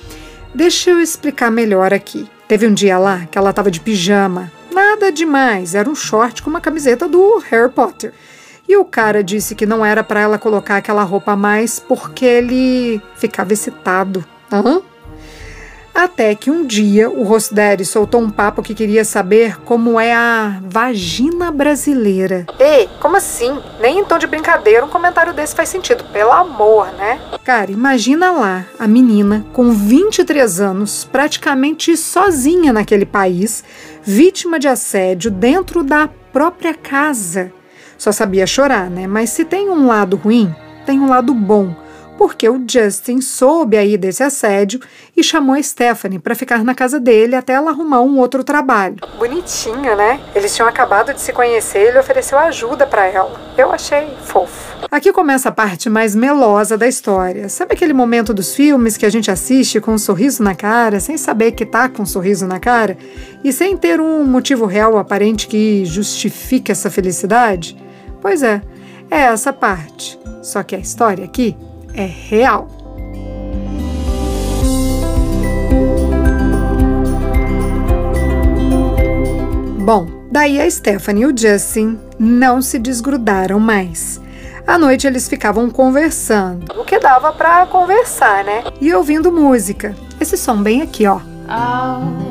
Deixa 0.54 0.90
eu 0.90 1.00
explicar 1.00 1.50
melhor 1.50 1.92
aqui. 1.92 2.30
Teve 2.46 2.64
um 2.64 2.72
dia 2.72 2.96
lá 2.96 3.26
que 3.28 3.36
ela 3.36 3.50
estava 3.50 3.72
de 3.72 3.80
pijama. 3.80 4.52
Nada 4.72 5.10
demais, 5.10 5.74
era 5.74 5.90
um 5.90 5.96
short 5.96 6.44
com 6.44 6.48
uma 6.48 6.60
camiseta 6.60 7.08
do 7.08 7.38
Harry 7.50 7.72
Potter. 7.72 8.12
E 8.68 8.76
o 8.76 8.84
cara 8.84 9.20
disse 9.24 9.56
que 9.56 9.66
não 9.66 9.84
era 9.84 10.04
para 10.04 10.20
ela 10.20 10.38
colocar 10.38 10.76
aquela 10.76 11.02
roupa 11.02 11.34
mais 11.34 11.80
porque 11.80 12.24
ele 12.24 13.02
ficava 13.16 13.52
excitado. 13.52 14.24
Hã? 14.52 14.82
Até 15.96 16.34
que 16.34 16.50
um 16.50 16.66
dia 16.66 17.08
o 17.08 17.22
Rosderi 17.22 17.82
soltou 17.82 18.20
um 18.20 18.28
papo 18.28 18.62
que 18.62 18.74
queria 18.74 19.02
saber 19.02 19.58
como 19.62 19.98
é 19.98 20.12
a 20.12 20.60
vagina 20.62 21.50
brasileira. 21.50 22.44
Ei, 22.60 22.86
como 23.00 23.16
assim? 23.16 23.58
Nem 23.80 24.00
em 24.00 24.04
tom 24.04 24.18
de 24.18 24.26
brincadeira 24.26 24.84
um 24.84 24.90
comentário 24.90 25.32
desse 25.32 25.56
faz 25.56 25.70
sentido, 25.70 26.04
pelo 26.12 26.32
amor, 26.32 26.92
né? 26.98 27.18
Cara, 27.42 27.70
imagina 27.72 28.30
lá 28.30 28.66
a 28.78 28.86
menina 28.86 29.46
com 29.54 29.70
23 29.70 30.60
anos, 30.60 31.08
praticamente 31.10 31.96
sozinha 31.96 32.74
naquele 32.74 33.06
país, 33.06 33.64
vítima 34.02 34.58
de 34.58 34.68
assédio 34.68 35.30
dentro 35.30 35.82
da 35.82 36.10
própria 36.30 36.74
casa. 36.74 37.50
Só 37.96 38.12
sabia 38.12 38.46
chorar, 38.46 38.90
né? 38.90 39.06
Mas 39.06 39.30
se 39.30 39.46
tem 39.46 39.70
um 39.70 39.86
lado 39.86 40.18
ruim, 40.18 40.54
tem 40.84 41.00
um 41.00 41.08
lado 41.08 41.32
bom 41.32 41.85
porque 42.16 42.48
o 42.48 42.64
Justin 42.68 43.20
soube 43.20 43.76
aí 43.76 43.96
desse 43.96 44.22
assédio 44.22 44.80
e 45.16 45.22
chamou 45.22 45.54
a 45.54 45.62
Stephanie 45.62 46.18
para 46.18 46.34
ficar 46.34 46.64
na 46.64 46.74
casa 46.74 46.98
dele 46.98 47.34
até 47.34 47.54
ela 47.54 47.70
arrumar 47.70 48.00
um 48.00 48.18
outro 48.18 48.42
trabalho. 48.42 48.96
Bonitinho, 49.18 49.96
né? 49.96 50.20
Eles 50.34 50.54
tinham 50.54 50.68
acabado 50.68 51.12
de 51.12 51.20
se 51.20 51.32
conhecer 51.32 51.80
e 51.80 51.88
ele 51.88 51.98
ofereceu 51.98 52.38
ajuda 52.38 52.86
para 52.86 53.06
ela. 53.06 53.40
Eu 53.56 53.72
achei 53.72 54.08
fofo. 54.24 54.76
Aqui 54.90 55.12
começa 55.12 55.48
a 55.48 55.52
parte 55.52 55.88
mais 55.88 56.14
melosa 56.14 56.76
da 56.76 56.86
história. 56.86 57.48
Sabe 57.48 57.74
aquele 57.74 57.92
momento 57.92 58.32
dos 58.32 58.54
filmes 58.54 58.96
que 58.96 59.06
a 59.06 59.10
gente 59.10 59.30
assiste 59.30 59.80
com 59.80 59.92
um 59.92 59.98
sorriso 59.98 60.42
na 60.42 60.54
cara, 60.54 61.00
sem 61.00 61.16
saber 61.16 61.52
que 61.52 61.66
tá 61.66 61.88
com 61.88 62.02
um 62.02 62.06
sorriso 62.06 62.46
na 62.46 62.60
cara 62.60 62.96
e 63.42 63.52
sem 63.52 63.76
ter 63.76 64.00
um 64.00 64.24
motivo 64.24 64.66
real 64.66 64.96
aparente 64.96 65.48
que 65.48 65.84
justifique 65.84 66.72
essa 66.72 66.90
felicidade? 66.90 67.76
Pois 68.20 68.42
é, 68.42 68.62
é 69.10 69.22
essa 69.22 69.52
parte. 69.52 70.18
Só 70.42 70.62
que 70.62 70.76
a 70.76 70.78
história 70.78 71.24
aqui 71.24 71.56
é 71.96 72.04
real. 72.04 72.68
Bom, 79.80 80.06
daí 80.30 80.60
a 80.60 80.70
Stephanie 80.70 81.22
e 81.22 81.26
o 81.26 81.36
Justin 81.36 81.98
não 82.18 82.60
se 82.60 82.78
desgrudaram 82.78 83.58
mais. 83.60 84.20
À 84.66 84.76
noite 84.76 85.06
eles 85.06 85.28
ficavam 85.28 85.70
conversando, 85.70 86.72
o 86.80 86.84
que 86.84 86.98
dava 86.98 87.32
para 87.32 87.66
conversar, 87.66 88.42
né? 88.42 88.64
E 88.80 88.92
ouvindo 88.92 89.30
música. 89.30 89.94
Esse 90.20 90.36
som 90.36 90.60
bem 90.60 90.82
aqui, 90.82 91.06
ó. 91.06 91.20
Oh, 91.48 92.26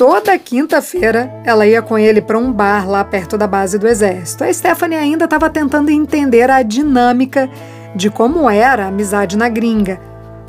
Toda 0.00 0.38
quinta-feira 0.38 1.30
ela 1.44 1.66
ia 1.66 1.82
com 1.82 1.98
ele 1.98 2.22
para 2.22 2.38
um 2.38 2.50
bar 2.50 2.88
lá 2.88 3.04
perto 3.04 3.36
da 3.36 3.46
base 3.46 3.78
do 3.78 3.86
exército. 3.86 4.42
A 4.42 4.50
Stephanie 4.50 4.96
ainda 4.96 5.26
estava 5.26 5.50
tentando 5.50 5.90
entender 5.90 6.50
a 6.50 6.62
dinâmica 6.62 7.50
de 7.94 8.08
como 8.08 8.48
era 8.48 8.86
a 8.86 8.88
amizade 8.88 9.36
na 9.36 9.46
gringa. 9.46 10.00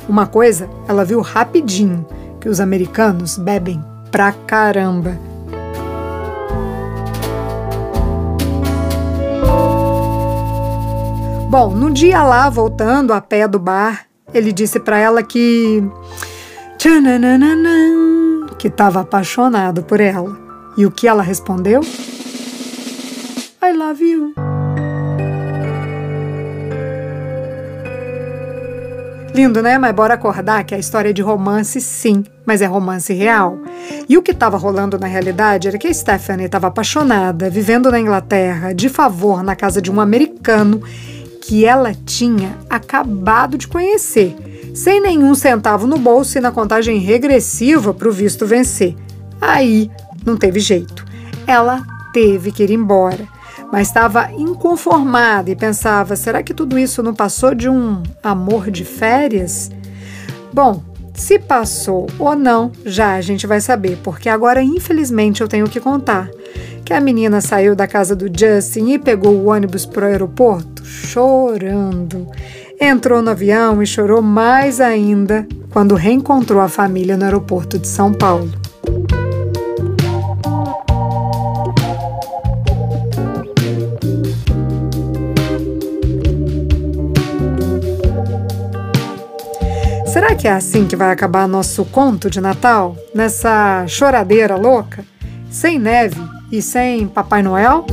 Uma 0.08 0.26
coisa 0.26 0.70
ela 0.88 1.04
viu 1.04 1.20
rapidinho: 1.20 2.06
que 2.40 2.48
os 2.48 2.60
americanos 2.60 3.36
bebem 3.36 3.84
pra 4.10 4.32
caramba. 4.32 5.18
Bom, 11.50 11.74
no 11.74 11.90
dia 11.90 12.22
lá, 12.22 12.48
voltando 12.48 13.12
a 13.12 13.20
pé 13.20 13.46
do 13.46 13.58
bar, 13.58 14.06
ele 14.32 14.50
disse 14.50 14.80
para 14.80 14.96
ela 14.96 15.22
que. 15.22 15.84
Tchananana, 16.78 18.01
que 18.62 18.68
estava 18.68 19.00
apaixonado 19.00 19.82
por 19.82 20.00
ela. 20.00 20.38
E 20.76 20.86
o 20.86 20.90
que 20.92 21.08
ela 21.08 21.20
respondeu? 21.20 21.80
I 23.60 23.72
love 23.76 24.00
you. 24.00 24.32
Lindo, 29.34 29.60
né? 29.60 29.78
Mas 29.78 29.92
bora 29.92 30.14
acordar 30.14 30.62
que 30.62 30.76
a 30.76 30.78
história 30.78 31.10
é 31.10 31.12
de 31.12 31.20
romance, 31.20 31.80
sim, 31.80 32.22
mas 32.46 32.62
é 32.62 32.66
romance 32.66 33.12
real. 33.12 33.58
E 34.08 34.16
o 34.16 34.22
que 34.22 34.30
estava 34.30 34.56
rolando 34.56 34.96
na 34.96 35.08
realidade 35.08 35.66
era 35.66 35.76
que 35.76 35.88
a 35.88 35.92
Stephanie 35.92 36.46
estava 36.46 36.68
apaixonada, 36.68 37.50
vivendo 37.50 37.90
na 37.90 37.98
Inglaterra, 37.98 38.72
de 38.72 38.88
favor 38.88 39.42
na 39.42 39.56
casa 39.56 39.82
de 39.82 39.90
um 39.90 40.00
americano 40.00 40.80
que 41.40 41.64
ela 41.64 41.92
tinha 42.06 42.56
acabado 42.70 43.58
de 43.58 43.66
conhecer 43.66 44.36
sem 44.74 45.00
nenhum 45.00 45.34
centavo 45.34 45.86
no 45.86 45.98
bolso 45.98 46.38
e 46.38 46.40
na 46.40 46.50
contagem 46.50 46.98
regressiva 46.98 47.92
para 47.92 48.08
o 48.08 48.12
visto 48.12 48.46
vencer. 48.46 48.96
Aí 49.40 49.90
não 50.24 50.36
teve 50.36 50.60
jeito. 50.60 51.04
Ela 51.46 51.82
teve 52.12 52.52
que 52.52 52.62
ir 52.62 52.70
embora, 52.70 53.26
mas 53.72 53.88
estava 53.88 54.30
inconformada 54.32 55.50
e 55.50 55.56
pensava: 55.56 56.16
será 56.16 56.42
que 56.42 56.54
tudo 56.54 56.78
isso 56.78 57.02
não 57.02 57.14
passou 57.14 57.54
de 57.54 57.68
um 57.68 58.02
amor 58.22 58.70
de 58.70 58.84
férias? 58.84 59.70
Bom, 60.52 60.82
se 61.14 61.38
passou 61.38 62.06
ou 62.18 62.34
não, 62.34 62.72
já 62.84 63.14
a 63.14 63.20
gente 63.20 63.46
vai 63.46 63.60
saber, 63.60 63.98
porque 64.02 64.28
agora, 64.28 64.62
infelizmente, 64.62 65.40
eu 65.40 65.48
tenho 65.48 65.68
que 65.68 65.80
contar 65.80 66.30
que 66.84 66.92
a 66.92 67.00
menina 67.00 67.40
saiu 67.40 67.74
da 67.76 67.86
casa 67.86 68.14
do 68.14 68.26
Justin 68.26 68.92
e 68.92 68.98
pegou 68.98 69.34
o 69.34 69.46
ônibus 69.46 69.86
para 69.86 70.04
o 70.04 70.08
aeroporto 70.08 70.84
chorando. 70.84 72.28
Entrou 72.84 73.22
no 73.22 73.30
avião 73.30 73.80
e 73.80 73.86
chorou 73.86 74.20
mais 74.20 74.80
ainda 74.80 75.46
quando 75.70 75.94
reencontrou 75.94 76.60
a 76.60 76.68
família 76.68 77.16
no 77.16 77.24
aeroporto 77.24 77.78
de 77.78 77.86
São 77.86 78.12
Paulo. 78.12 78.50
Será 90.04 90.34
que 90.34 90.48
é 90.48 90.50
assim 90.50 90.84
que 90.84 90.96
vai 90.96 91.12
acabar 91.12 91.46
nosso 91.46 91.84
conto 91.84 92.28
de 92.28 92.40
Natal? 92.40 92.96
Nessa 93.14 93.86
choradeira 93.86 94.56
louca? 94.56 95.04
Sem 95.48 95.78
neve 95.78 96.20
e 96.50 96.60
sem 96.60 97.06
Papai 97.06 97.44
Noel? 97.44 97.86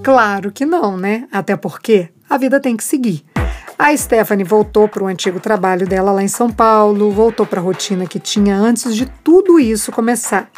Claro 0.00 0.52
que 0.52 0.64
não, 0.64 0.96
né? 0.96 1.26
Até 1.32 1.56
porque 1.56 2.08
a 2.30 2.38
vida 2.38 2.60
tem 2.60 2.76
que 2.76 2.84
seguir. 2.84 3.31
A 3.78 3.96
Stephanie 3.96 4.44
voltou 4.44 4.88
para 4.88 5.02
o 5.02 5.06
antigo 5.06 5.40
trabalho 5.40 5.86
dela 5.86 6.12
lá 6.12 6.22
em 6.22 6.28
São 6.28 6.50
Paulo, 6.50 7.10
voltou 7.10 7.46
para 7.46 7.60
a 7.60 7.62
rotina 7.62 8.06
que 8.06 8.18
tinha 8.18 8.56
antes 8.56 8.94
de 8.94 9.06
tudo 9.06 9.58
isso 9.58 9.90
começar. 9.90 10.48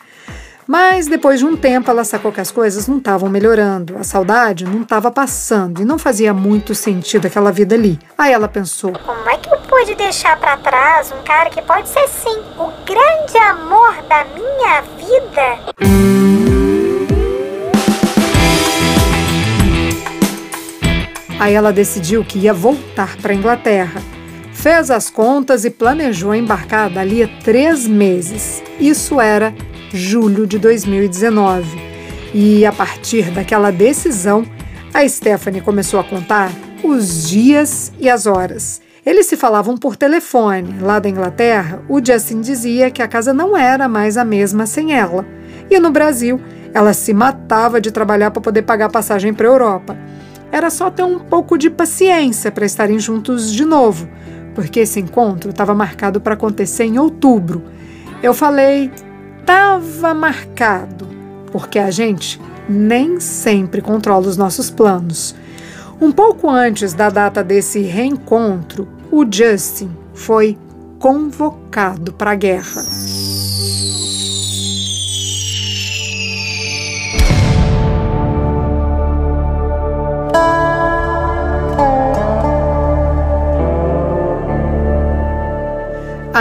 Mas 0.66 1.06
depois 1.06 1.40
de 1.40 1.44
um 1.44 1.56
tempo 1.56 1.90
ela 1.90 2.04
sacou 2.04 2.32
que 2.32 2.40
as 2.40 2.50
coisas 2.50 2.88
não 2.88 2.98
estavam 2.98 3.28
melhorando, 3.28 3.98
a 3.98 4.04
saudade 4.04 4.64
não 4.64 4.82
estava 4.82 5.10
passando 5.10 5.82
e 5.82 5.84
não 5.84 5.98
fazia 5.98 6.32
muito 6.32 6.74
sentido 6.74 7.26
aquela 7.26 7.52
vida 7.52 7.74
ali. 7.74 7.98
Aí 8.16 8.32
ela 8.32 8.48
pensou: 8.48 8.92
Como 8.92 9.28
é 9.28 9.36
que 9.36 9.52
eu 9.52 9.58
pude 9.58 9.94
deixar 9.94 10.38
para 10.38 10.56
trás 10.56 11.12
um 11.12 11.22
cara 11.22 11.50
que 11.50 11.60
pode 11.62 11.88
ser 11.88 12.08
sim 12.08 12.38
o 12.58 12.72
grande 12.84 13.36
amor 13.36 13.94
da 14.08 14.24
minha 14.24 14.80
vida? 14.96 16.23
Aí 21.44 21.52
ela 21.52 21.74
decidiu 21.74 22.24
que 22.24 22.38
ia 22.38 22.54
voltar 22.54 23.18
para 23.18 23.34
a 23.34 23.36
Inglaterra. 23.36 24.00
Fez 24.54 24.90
as 24.90 25.10
contas 25.10 25.66
e 25.66 25.68
planejou 25.68 26.34
embarcar 26.34 26.88
dali 26.88 27.22
a 27.22 27.28
três 27.42 27.86
meses. 27.86 28.62
Isso 28.80 29.20
era 29.20 29.54
julho 29.92 30.46
de 30.46 30.58
2019. 30.58 31.66
E 32.32 32.64
a 32.64 32.72
partir 32.72 33.30
daquela 33.30 33.70
decisão, 33.70 34.46
a 34.94 35.06
Stephanie 35.06 35.60
começou 35.60 36.00
a 36.00 36.04
contar 36.04 36.50
os 36.82 37.28
dias 37.28 37.92
e 38.00 38.08
as 38.08 38.24
horas. 38.24 38.80
Eles 39.04 39.26
se 39.26 39.36
falavam 39.36 39.76
por 39.76 39.96
telefone. 39.96 40.80
Lá 40.80 40.98
da 40.98 41.10
Inglaterra, 41.10 41.82
o 41.90 42.02
Justin 42.02 42.40
dizia 42.40 42.90
que 42.90 43.02
a 43.02 43.06
casa 43.06 43.34
não 43.34 43.54
era 43.54 43.86
mais 43.86 44.16
a 44.16 44.24
mesma 44.24 44.64
sem 44.64 44.94
ela. 44.94 45.26
E 45.70 45.78
no 45.78 45.90
Brasil, 45.90 46.40
ela 46.72 46.94
se 46.94 47.12
matava 47.12 47.82
de 47.82 47.92
trabalhar 47.92 48.30
para 48.30 48.40
poder 48.40 48.62
pagar 48.62 48.88
passagem 48.88 49.34
para 49.34 49.46
a 49.46 49.50
Europa. 49.50 49.94
Era 50.54 50.70
só 50.70 50.88
ter 50.88 51.02
um 51.02 51.18
pouco 51.18 51.58
de 51.58 51.68
paciência 51.68 52.52
para 52.52 52.64
estarem 52.64 52.96
juntos 52.96 53.52
de 53.52 53.64
novo, 53.64 54.08
porque 54.54 54.78
esse 54.78 55.00
encontro 55.00 55.50
estava 55.50 55.74
marcado 55.74 56.20
para 56.20 56.34
acontecer 56.34 56.84
em 56.84 56.96
outubro. 56.96 57.60
Eu 58.22 58.32
falei, 58.32 58.88
estava 59.40 60.14
marcado, 60.14 61.08
porque 61.50 61.76
a 61.76 61.90
gente 61.90 62.40
nem 62.68 63.18
sempre 63.18 63.82
controla 63.82 64.28
os 64.28 64.36
nossos 64.36 64.70
planos. 64.70 65.34
Um 66.00 66.12
pouco 66.12 66.48
antes 66.48 66.94
da 66.94 67.10
data 67.10 67.42
desse 67.42 67.80
reencontro, 67.80 68.86
o 69.10 69.26
Justin 69.28 69.90
foi 70.14 70.56
convocado 71.00 72.12
para 72.12 72.30
a 72.30 72.36
guerra. 72.36 72.80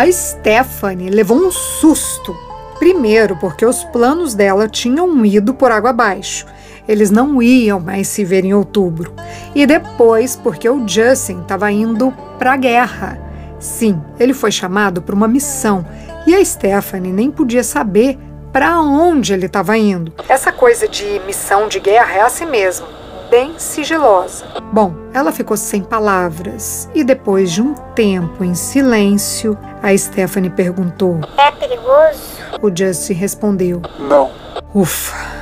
A 0.03 0.11
Stephanie 0.11 1.09
levou 1.09 1.37
um 1.37 1.49
susto. 1.49 2.37
Primeiro, 2.77 3.37
porque 3.37 3.65
os 3.65 3.85
planos 3.85 4.33
dela 4.33 4.67
tinham 4.67 5.25
ido 5.25 5.53
por 5.53 5.71
água 5.71 5.91
abaixo. 5.91 6.45
Eles 6.85 7.09
não 7.09 7.41
iam 7.41 7.79
mais 7.79 8.09
se 8.09 8.25
ver 8.25 8.43
em 8.43 8.53
outubro. 8.53 9.13
E 9.55 9.65
depois, 9.65 10.35
porque 10.35 10.69
o 10.69 10.85
Justin 10.85 11.39
estava 11.39 11.71
indo 11.71 12.13
para 12.37 12.51
a 12.51 12.57
guerra. 12.57 13.17
Sim, 13.61 13.97
ele 14.19 14.33
foi 14.33 14.51
chamado 14.51 15.01
para 15.01 15.15
uma 15.15 15.25
missão 15.25 15.85
e 16.27 16.35
a 16.35 16.43
Stephanie 16.43 17.13
nem 17.13 17.31
podia 17.31 17.63
saber 17.63 18.19
para 18.51 18.81
onde 18.81 19.31
ele 19.31 19.45
estava 19.45 19.77
indo. 19.77 20.11
Essa 20.27 20.51
coisa 20.51 20.85
de 20.85 21.21
missão 21.25 21.69
de 21.69 21.79
guerra 21.79 22.11
é 22.11 22.21
assim 22.23 22.45
mesmo, 22.45 22.85
bem 23.33 23.57
sigilosa. 23.57 24.45
Bom, 24.71 24.93
ela 25.11 25.31
ficou 25.31 25.57
sem 25.57 25.81
palavras 25.81 26.87
e 26.93 27.03
depois 27.03 27.51
de 27.51 27.63
um 27.63 27.73
tempo 27.73 28.43
em 28.43 28.53
silêncio, 28.53 29.57
a 29.81 29.97
Stephanie 29.97 30.51
perguntou: 30.51 31.19
É 31.35 31.49
perigoso? 31.49 32.21
O 32.61 32.69
Justin 32.69 33.13
respondeu: 33.13 33.81
Não. 33.97 34.29
Ufa. 34.71 35.33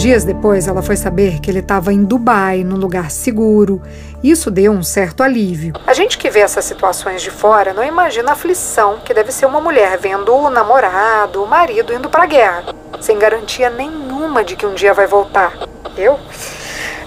Dias 0.00 0.24
depois, 0.24 0.66
ela 0.66 0.80
foi 0.80 0.96
saber 0.96 1.40
que 1.40 1.50
ele 1.50 1.58
estava 1.58 1.92
em 1.92 2.02
Dubai, 2.02 2.64
num 2.64 2.76
lugar 2.76 3.10
seguro. 3.10 3.82
Isso 4.22 4.50
deu 4.50 4.72
um 4.72 4.82
certo 4.82 5.22
alívio. 5.22 5.72
A 5.86 5.94
gente 5.94 6.18
que 6.18 6.28
vê 6.28 6.40
essas 6.40 6.64
situações 6.64 7.22
de 7.22 7.30
fora 7.30 7.72
não 7.72 7.82
imagina 7.82 8.30
a 8.30 8.32
aflição 8.32 8.98
que 8.98 9.14
deve 9.14 9.32
ser 9.32 9.46
uma 9.46 9.60
mulher 9.60 9.98
vendo 9.98 10.34
o 10.34 10.50
namorado, 10.50 11.42
o 11.42 11.46
marido 11.46 11.94
indo 11.94 12.10
para 12.10 12.24
a 12.24 12.26
guerra, 12.26 12.64
sem 13.00 13.18
garantia 13.18 13.70
nenhuma 13.70 14.44
de 14.44 14.56
que 14.56 14.66
um 14.66 14.74
dia 14.74 14.92
vai 14.92 15.06
voltar. 15.06 15.54
Eu 15.96 16.18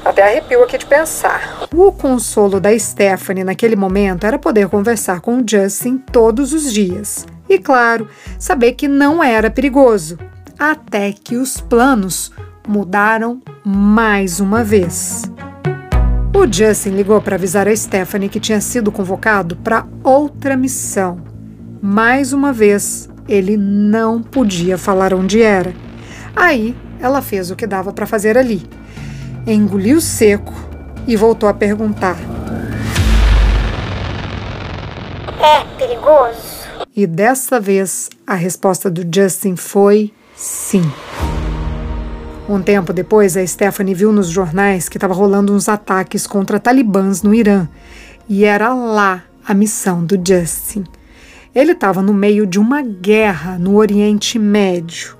até 0.03 0.24
arrepio 0.24 0.63
aqui 0.63 0.77
de 0.77 0.86
pensar. 0.86 1.67
O 1.74 1.91
consolo 1.91 2.60
da 2.60 2.77
Stephanie 2.77 3.43
naquele 3.43 3.75
momento 3.75 4.25
era 4.25 4.39
poder 4.39 4.67
conversar 4.67 5.22
com 5.22 5.38
o 5.38 5.43
Justin 5.48 5.98
todos 5.98 6.51
os 6.51 6.74
dias. 6.74 7.25
E 7.48 7.60
claro, 7.60 8.08
saber 8.39 8.74
que 8.74 8.88
não 8.88 9.24
era 9.24 9.50
perigoso. 9.51 10.17
Até 10.58 11.12
que 11.12 11.36
os 11.36 11.62
planos 11.62 12.32
mudaram 12.67 13.41
mais 13.63 14.39
uma 14.39 14.63
vez. 14.63 15.24
O 16.36 16.52
Justin 16.52 16.90
ligou 16.90 17.22
para 17.22 17.36
avisar 17.36 17.68
a 17.68 17.75
Stephanie 17.75 18.28
que 18.28 18.40
tinha 18.40 18.60
sido 18.60 18.92
convocado 18.92 19.56
para 19.56 19.86
outra 20.04 20.58
missão. 20.58 21.22
Mais 21.80 22.34
uma 22.34 22.52
vez, 22.52 23.08
ele 23.28 23.56
não 23.56 24.22
podia 24.22 24.75
falar 24.75 25.13
onde 25.13 25.44
era. 25.44 25.75
Aí, 26.36 26.75
ela 27.00 27.22
fez 27.22 27.52
o 27.52 27.56
que 27.56 27.68
dava 27.68 27.94
para 27.94 28.08
fazer 28.08 28.36
ali. 28.36 28.68
Engoliu 29.46 30.02
seco 30.02 30.54
e 31.06 31.16
voltou 31.16 31.48
a 31.48 31.54
perguntar: 31.54 32.18
É 35.40 35.63
perigoso? 35.78 36.63
E 36.96 37.06
dessa 37.06 37.60
vez, 37.60 38.10
a 38.25 38.34
resposta 38.34 38.90
do 38.90 39.04
Justin 39.04 39.56
foi 39.56 40.12
sim. 40.36 40.84
Um 42.47 42.62
tempo 42.62 42.91
depois, 42.91 43.38
a 43.38 43.47
Stephanie 43.47 43.95
viu 43.95 44.12
nos 44.12 44.27
jornais 44.27 44.89
que 44.89 44.97
estava 44.97 45.13
rolando 45.13 45.53
uns 45.53 45.69
ataques 45.69 46.27
contra 46.27 46.59
talibãs 46.59 47.23
no 47.23 47.33
Irã. 47.33 47.69
E 48.27 48.43
era 48.43 48.73
lá 48.73 49.23
a 49.47 49.53
missão 49.53 50.03
do 50.03 50.15
Justin. 50.15 50.83
Ele 51.55 51.71
estava 51.71 52.01
no 52.01 52.13
meio 52.13 52.45
de 52.45 52.59
uma 52.59 52.81
guerra 52.81 53.57
no 53.57 53.75
Oriente 53.77 54.38
Médio. 54.38 55.15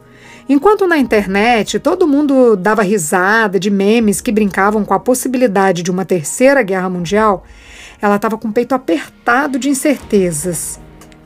Enquanto 0.49 0.85
na 0.85 0.97
internet 0.97 1.79
todo 1.79 2.07
mundo 2.07 2.57
dava 2.57 2.83
risada 2.83 3.57
de 3.57 3.69
memes 3.69 4.19
que 4.19 4.31
brincavam 4.31 4.83
com 4.83 4.93
a 4.93 4.99
possibilidade 4.99 5.81
de 5.81 5.89
uma 5.89 6.03
terceira 6.03 6.61
guerra 6.61 6.89
mundial, 6.89 7.45
ela 8.01 8.17
estava 8.17 8.37
com 8.37 8.49
o 8.49 8.53
peito 8.53 8.75
apertado 8.75 9.57
de 9.57 9.69
incertezas. 9.69 10.77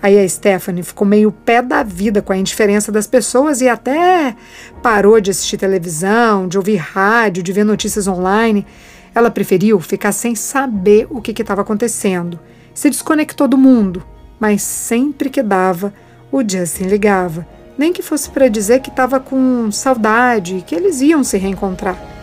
Aí 0.01 0.19
a 0.19 0.29
Stephanie 0.29 0.83
ficou 0.83 1.07
meio 1.07 1.31
pé 1.31 1.61
da 1.61 1.81
vida 1.81 2.21
com 2.21 2.31
a 2.31 2.37
indiferença 2.37 2.91
das 2.91 3.07
pessoas 3.07 3.61
e 3.61 3.67
até 3.67 4.35
parou 4.81 5.19
de 5.19 5.31
assistir 5.31 5.57
televisão, 5.57 6.47
de 6.47 6.57
ouvir 6.57 6.75
rádio, 6.75 7.41
de 7.41 7.51
ver 7.51 7.63
notícias 7.63 8.07
online. 8.07 8.65
Ela 9.13 9.31
preferiu 9.31 9.79
ficar 9.79 10.11
sem 10.11 10.35
saber 10.35 11.07
o 11.09 11.21
que 11.21 11.41
estava 11.41 11.61
acontecendo. 11.61 12.39
Se 12.73 12.89
desconectou 12.89 13.47
do 13.47 13.57
mundo, 13.57 14.03
mas 14.39 14.61
sempre 14.61 15.29
que 15.29 15.41
dava, 15.41 15.91
o 16.31 16.41
Justin 16.47 16.83
ligava. 16.83 17.47
Nem 17.75 17.91
que 17.91 18.03
fosse 18.03 18.29
para 18.29 18.47
dizer 18.47 18.81
que 18.81 18.89
estava 18.89 19.19
com 19.19 19.71
saudade, 19.71 20.63
que 20.65 20.75
eles 20.75 21.01
iam 21.01 21.23
se 21.23 21.37
reencontrar. 21.37 22.16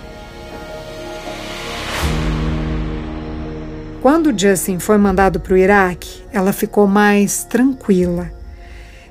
Quando 4.05 4.39
Justin 4.39 4.79
foi 4.79 4.99
mandado 4.99 5.41
para 5.41 5.55
o 5.55 5.57
Iraque, 5.57 6.23
ela 6.31 6.53
ficou 6.53 6.87
mais 6.87 7.45
tranquila. 7.45 8.31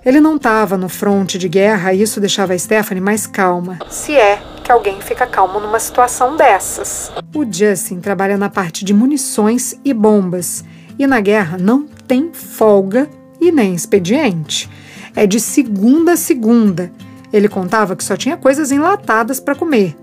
Ele 0.05 0.21
não 0.21 0.35
estava 0.35 0.77
no 0.77 0.87
fronte 0.87 1.35
de 1.39 1.49
guerra 1.49 1.91
e 1.93 2.03
isso 2.03 2.19
deixava 2.19 2.53
a 2.53 2.59
Stephanie 2.59 3.01
mais 3.01 3.25
calma. 3.25 3.79
Se 3.89 4.15
é 4.15 4.39
que 4.63 4.71
alguém 4.71 5.01
fica 5.01 5.25
calmo 5.25 5.59
numa 5.59 5.79
situação 5.79 6.37
dessas. 6.37 7.11
O 7.33 7.43
Justin 7.43 8.01
trabalha 8.01 8.37
na 8.37 8.51
parte 8.51 8.85
de 8.85 8.93
munições 8.93 9.73
e 9.83 9.95
bombas. 9.95 10.63
E 10.99 11.07
na 11.07 11.19
guerra 11.19 11.57
não 11.57 11.87
tem 12.07 12.31
folga 12.31 13.09
e 13.41 13.51
nem 13.51 13.73
expediente. 13.73 14.69
É 15.15 15.25
de 15.25 15.39
segunda 15.39 16.11
a 16.11 16.17
segunda. 16.17 16.91
Ele 17.33 17.49
contava 17.49 17.95
que 17.95 18.03
só 18.03 18.15
tinha 18.15 18.37
coisas 18.37 18.71
enlatadas 18.71 19.39
para 19.39 19.55
comer. 19.55 19.97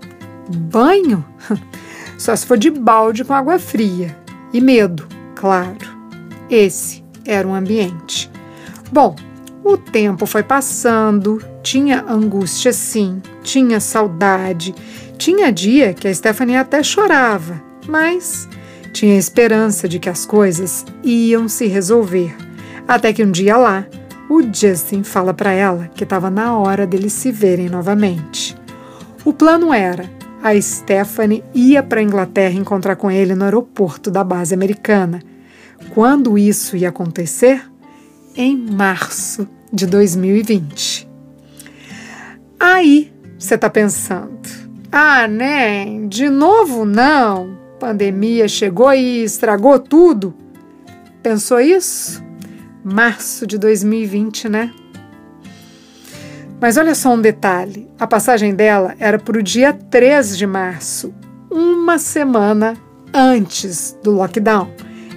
Banho? 0.49 1.23
Só 2.17 2.35
se 2.35 2.45
for 2.45 2.57
de 2.57 2.69
balde 2.69 3.23
com 3.23 3.33
água 3.33 3.57
fria. 3.57 4.19
E 4.53 4.59
medo, 4.59 5.07
claro. 5.35 5.87
Esse 6.49 7.03
era 7.25 7.47
o 7.47 7.53
ambiente. 7.53 8.29
Bom, 8.91 9.15
o 9.63 9.77
tempo 9.77 10.25
foi 10.25 10.43
passando, 10.43 11.41
tinha 11.63 12.03
angústia 12.07 12.73
sim, 12.73 13.21
tinha 13.43 13.79
saudade, 13.79 14.75
tinha 15.17 15.51
dia 15.51 15.93
que 15.93 16.07
a 16.07 16.13
Stephanie 16.13 16.57
até 16.57 16.83
chorava, 16.83 17.61
mas 17.87 18.49
tinha 18.91 19.17
esperança 19.17 19.87
de 19.87 19.99
que 19.99 20.09
as 20.09 20.25
coisas 20.25 20.85
iam 21.03 21.47
se 21.47 21.67
resolver. 21.67 22.35
Até 22.87 23.13
que 23.13 23.23
um 23.23 23.31
dia 23.31 23.55
lá, 23.55 23.85
o 24.29 24.41
Justin 24.41 25.03
fala 25.03 25.33
para 25.33 25.51
ela 25.51 25.89
que 25.93 26.03
estava 26.03 26.29
na 26.29 26.57
hora 26.57 26.85
deles 26.87 27.13
se 27.13 27.31
verem 27.31 27.69
novamente. 27.69 28.57
O 29.23 29.31
plano 29.31 29.73
era 29.73 30.09
a 30.43 30.59
Stephanie 30.59 31.43
ia 31.53 31.83
para 31.83 31.99
a 31.99 32.03
Inglaterra 32.03 32.55
encontrar 32.55 32.95
com 32.95 33.11
ele 33.11 33.35
no 33.35 33.43
aeroporto 33.43 34.09
da 34.09 34.23
base 34.23 34.53
americana. 34.53 35.21
Quando 35.93 36.37
isso 36.37 36.75
ia 36.75 36.89
acontecer? 36.89 37.63
Em 38.35 38.57
março 38.57 39.47
de 39.71 39.85
2020. 39.85 41.07
Aí 42.59 43.11
você 43.37 43.55
está 43.55 43.69
pensando: 43.69 44.39
ah, 44.91 45.27
né? 45.27 46.07
De 46.07 46.29
novo 46.29 46.85
não. 46.85 47.57
Pandemia 47.79 48.47
chegou 48.47 48.93
e 48.93 49.23
estragou 49.23 49.79
tudo. 49.79 50.33
Pensou 51.21 51.59
isso? 51.59 52.23
Março 52.83 53.45
de 53.45 53.57
2020, 53.57 54.49
né? 54.49 54.73
Mas 56.61 56.77
olha 56.77 56.93
só 56.93 57.09
um 57.09 57.19
detalhe: 57.19 57.89
a 57.99 58.05
passagem 58.05 58.53
dela 58.53 58.93
era 58.99 59.17
para 59.17 59.39
o 59.39 59.43
dia 59.43 59.73
3 59.73 60.37
de 60.37 60.45
março, 60.45 61.11
uma 61.49 61.97
semana 61.97 62.77
antes 63.11 63.97
do 64.03 64.11
lockdown. 64.11 64.69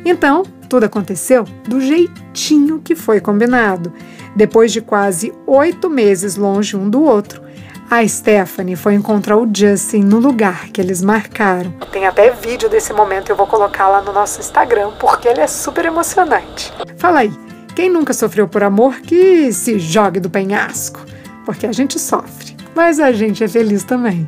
Então, 0.07 0.43
tudo 0.69 0.85
aconteceu 0.85 1.45
do 1.69 1.81
jeitinho 1.81 2.81
que 2.83 2.95
foi 2.95 3.21
combinado. 3.21 3.93
Depois 4.35 4.73
de 4.73 4.81
quase 4.81 5.33
oito 5.47 5.89
meses 5.89 6.35
longe 6.35 6.77
um 6.77 6.89
do 6.89 7.03
outro, 7.03 7.43
a 7.91 8.07
Stephanie 8.09 8.75
foi 8.75 8.95
encontrar 8.95 9.37
o 9.37 9.49
Justin 9.55 10.01
no 10.01 10.19
lugar 10.19 10.71
que 10.71 10.81
eles 10.81 11.03
marcaram. 11.03 11.71
Tem 11.93 12.07
até 12.07 12.31
vídeo 12.31 12.69
desse 12.69 12.93
momento, 12.93 13.29
eu 13.29 13.37
vou 13.37 13.47
colocar 13.47 13.87
lá 13.89 14.01
no 14.01 14.13
nosso 14.13 14.41
Instagram, 14.41 14.93
porque 14.99 15.29
ele 15.29 15.41
é 15.41 15.47
super 15.47 15.85
emocionante. 15.85 16.73
Fala 16.97 17.21
aí, 17.21 17.33
quem 17.77 17.91
nunca 17.91 18.13
sofreu 18.13 18.49
por 18.49 18.65
amor 18.65 19.01
que 19.01 19.53
se 19.53 19.79
jogue 19.79 20.19
do 20.19 20.31
penhasco? 20.31 21.14
Porque 21.45 21.67
a 21.67 21.73
gente 21.73 21.99
sofre, 21.99 22.57
mas 22.75 22.99
a 22.99 23.13
gente 23.13 23.45
é 23.45 23.49
feliz 23.49 23.85
também. 23.85 24.27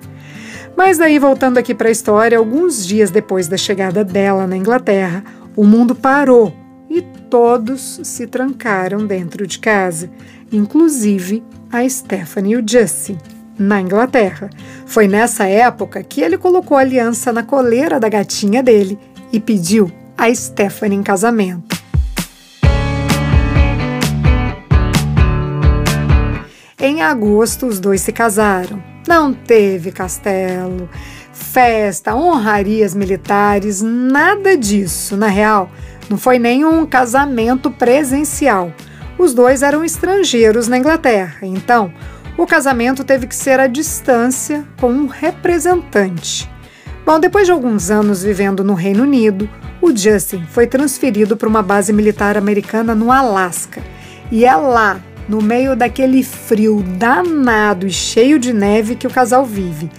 Mas 0.76 0.98
daí, 0.98 1.18
voltando 1.18 1.58
aqui 1.58 1.74
para 1.74 1.88
a 1.88 1.92
história, 1.92 2.36
alguns 2.36 2.86
dias 2.86 3.10
depois 3.10 3.48
da 3.48 3.56
chegada 3.56 4.04
dela 4.04 4.46
na 4.46 4.56
Inglaterra, 4.56 5.24
o 5.56 5.64
mundo 5.64 5.94
parou 5.94 6.54
e 6.90 7.00
todos 7.30 8.00
se 8.04 8.26
trancaram 8.26 9.06
dentro 9.06 9.46
de 9.46 9.58
casa, 9.58 10.10
inclusive 10.52 11.42
a 11.72 11.88
Stephanie 11.88 12.52
e 12.52 12.56
o 12.56 12.64
Justin, 12.66 13.16
na 13.58 13.80
Inglaterra. 13.80 14.50
Foi 14.84 15.08
nessa 15.08 15.46
época 15.46 16.02
que 16.02 16.20
ele 16.20 16.36
colocou 16.36 16.76
a 16.76 16.82
aliança 16.82 17.32
na 17.32 17.42
coleira 17.42 17.98
da 17.98 18.08
gatinha 18.08 18.62
dele 18.62 18.98
e 19.32 19.40
pediu 19.40 19.90
a 20.16 20.32
Stephanie 20.32 20.98
em 20.98 21.02
casamento. 21.02 21.75
Em 26.86 27.02
agosto, 27.02 27.66
os 27.66 27.80
dois 27.80 28.00
se 28.00 28.12
casaram. 28.12 28.80
Não 29.08 29.34
teve 29.34 29.90
castelo, 29.90 30.88
festa, 31.32 32.14
honrarias 32.14 32.94
militares, 32.94 33.82
nada 33.82 34.56
disso. 34.56 35.16
Na 35.16 35.26
real, 35.26 35.68
não 36.08 36.16
foi 36.16 36.38
nenhum 36.38 36.86
casamento 36.86 37.72
presencial. 37.72 38.72
Os 39.18 39.34
dois 39.34 39.64
eram 39.64 39.84
estrangeiros 39.84 40.68
na 40.68 40.78
Inglaterra, 40.78 41.38
então 41.42 41.92
O 42.38 42.46
casamento 42.46 43.02
teve 43.02 43.26
que 43.26 43.34
ser 43.34 43.58
à 43.58 43.66
distância 43.66 44.62
com 44.78 44.92
um 44.92 45.06
representante. 45.06 46.48
Bom, 47.04 47.18
depois 47.18 47.46
de 47.46 47.52
alguns 47.52 47.90
anos 47.90 48.22
vivendo 48.22 48.62
no 48.62 48.74
Reino 48.74 49.04
Unido, 49.04 49.48
o 49.80 49.96
Justin 49.96 50.44
foi 50.50 50.66
transferido 50.66 51.36
para 51.36 51.48
uma 51.48 51.62
base 51.62 51.94
militar 51.94 52.36
americana 52.36 52.94
no 52.94 53.10
Alasca. 53.10 53.82
E 54.30 54.44
é 54.44 54.54
lá, 54.54 55.00
no 55.28 55.42
meio 55.42 55.74
daquele 55.74 56.22
frio 56.22 56.82
danado 56.82 57.86
e 57.86 57.90
cheio 57.90 58.38
de 58.38 58.52
neve, 58.52 58.96
que 58.96 59.06
o 59.06 59.10
casal 59.10 59.44
vive. 59.44 59.90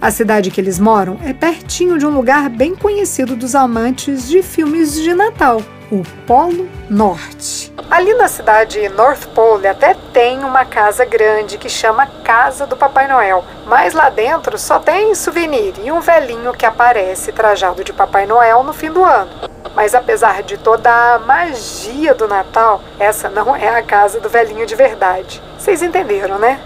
A 0.00 0.10
cidade 0.10 0.50
que 0.50 0.60
eles 0.60 0.80
moram 0.80 1.18
é 1.24 1.32
pertinho 1.32 1.98
de 1.98 2.04
um 2.04 2.10
lugar 2.10 2.48
bem 2.50 2.74
conhecido 2.74 3.36
dos 3.36 3.54
amantes 3.54 4.28
de 4.28 4.42
filmes 4.42 4.94
de 4.94 5.14
Natal, 5.14 5.62
o 5.92 6.02
Polo 6.26 6.66
Norte. 6.88 7.70
Ali 7.90 8.14
na 8.14 8.26
cidade 8.26 8.88
North 8.88 9.26
Pole 9.34 9.66
até 9.66 9.94
tem 10.10 10.42
uma 10.42 10.64
casa 10.64 11.04
grande 11.04 11.58
que 11.58 11.68
chama 11.68 12.06
Casa 12.24 12.66
do 12.66 12.74
Papai 12.74 13.06
Noel, 13.06 13.44
mas 13.66 13.92
lá 13.92 14.08
dentro 14.08 14.56
só 14.56 14.78
tem 14.78 15.14
souvenir 15.14 15.74
e 15.84 15.92
um 15.92 16.00
velhinho 16.00 16.54
que 16.54 16.64
aparece 16.64 17.30
trajado 17.30 17.84
de 17.84 17.92
Papai 17.92 18.24
Noel 18.24 18.62
no 18.62 18.72
fim 18.72 18.90
do 18.90 19.04
ano. 19.04 19.30
Mas 19.74 19.94
apesar 19.94 20.42
de 20.42 20.56
toda 20.56 20.90
a 20.90 21.18
magia 21.18 22.14
do 22.14 22.26
Natal, 22.26 22.80
essa 22.98 23.28
não 23.28 23.54
é 23.54 23.68
a 23.68 23.82
casa 23.82 24.18
do 24.18 24.30
velhinho 24.30 24.64
de 24.64 24.74
verdade. 24.74 25.42
Vocês 25.58 25.82
entenderam, 25.82 26.38
né? 26.38 26.58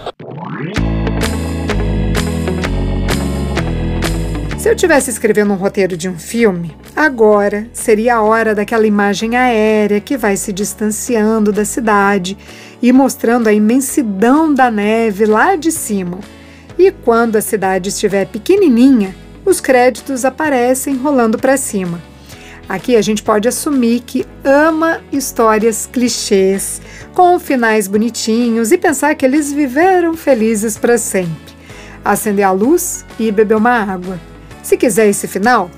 Se 4.58 4.70
eu 4.70 4.74
tivesse 4.74 5.10
escrevendo 5.10 5.52
um 5.52 5.56
roteiro 5.56 5.96
de 5.96 6.08
um 6.08 6.18
filme, 6.18 6.74
agora 6.94 7.68
seria 7.72 8.16
a 8.16 8.22
hora 8.22 8.54
daquela 8.54 8.86
imagem 8.86 9.36
aérea 9.36 10.00
que 10.00 10.16
vai 10.16 10.36
se 10.36 10.52
distanciando 10.52 11.52
da 11.52 11.64
cidade 11.64 12.36
e 12.82 12.90
mostrando 12.90 13.48
a 13.48 13.52
imensidão 13.52 14.52
da 14.52 14.70
neve 14.70 15.26
lá 15.26 15.56
de 15.56 15.70
cima. 15.70 16.18
E 16.78 16.90
quando 16.90 17.36
a 17.36 17.40
cidade 17.40 17.90
estiver 17.90 18.26
pequenininha, 18.26 19.14
os 19.44 19.60
créditos 19.60 20.24
aparecem 20.24 20.96
rolando 20.96 21.38
para 21.38 21.56
cima. 21.56 22.02
Aqui 22.68 22.96
a 22.96 23.02
gente 23.02 23.22
pode 23.22 23.46
assumir 23.46 24.00
que 24.00 24.26
ama 24.42 25.00
histórias 25.12 25.86
clichês, 25.86 26.80
com 27.14 27.38
finais 27.38 27.86
bonitinhos 27.86 28.72
e 28.72 28.78
pensar 28.78 29.14
que 29.14 29.24
eles 29.24 29.52
viveram 29.52 30.16
felizes 30.16 30.76
para 30.76 30.98
sempre. 30.98 31.54
Acender 32.04 32.44
a 32.44 32.50
luz 32.50 33.04
e 33.18 33.30
beber 33.30 33.56
uma 33.56 33.70
água. 33.70 34.18
Se 34.66 34.76
quiser 34.76 35.06
esse 35.06 35.28
final, 35.28 35.70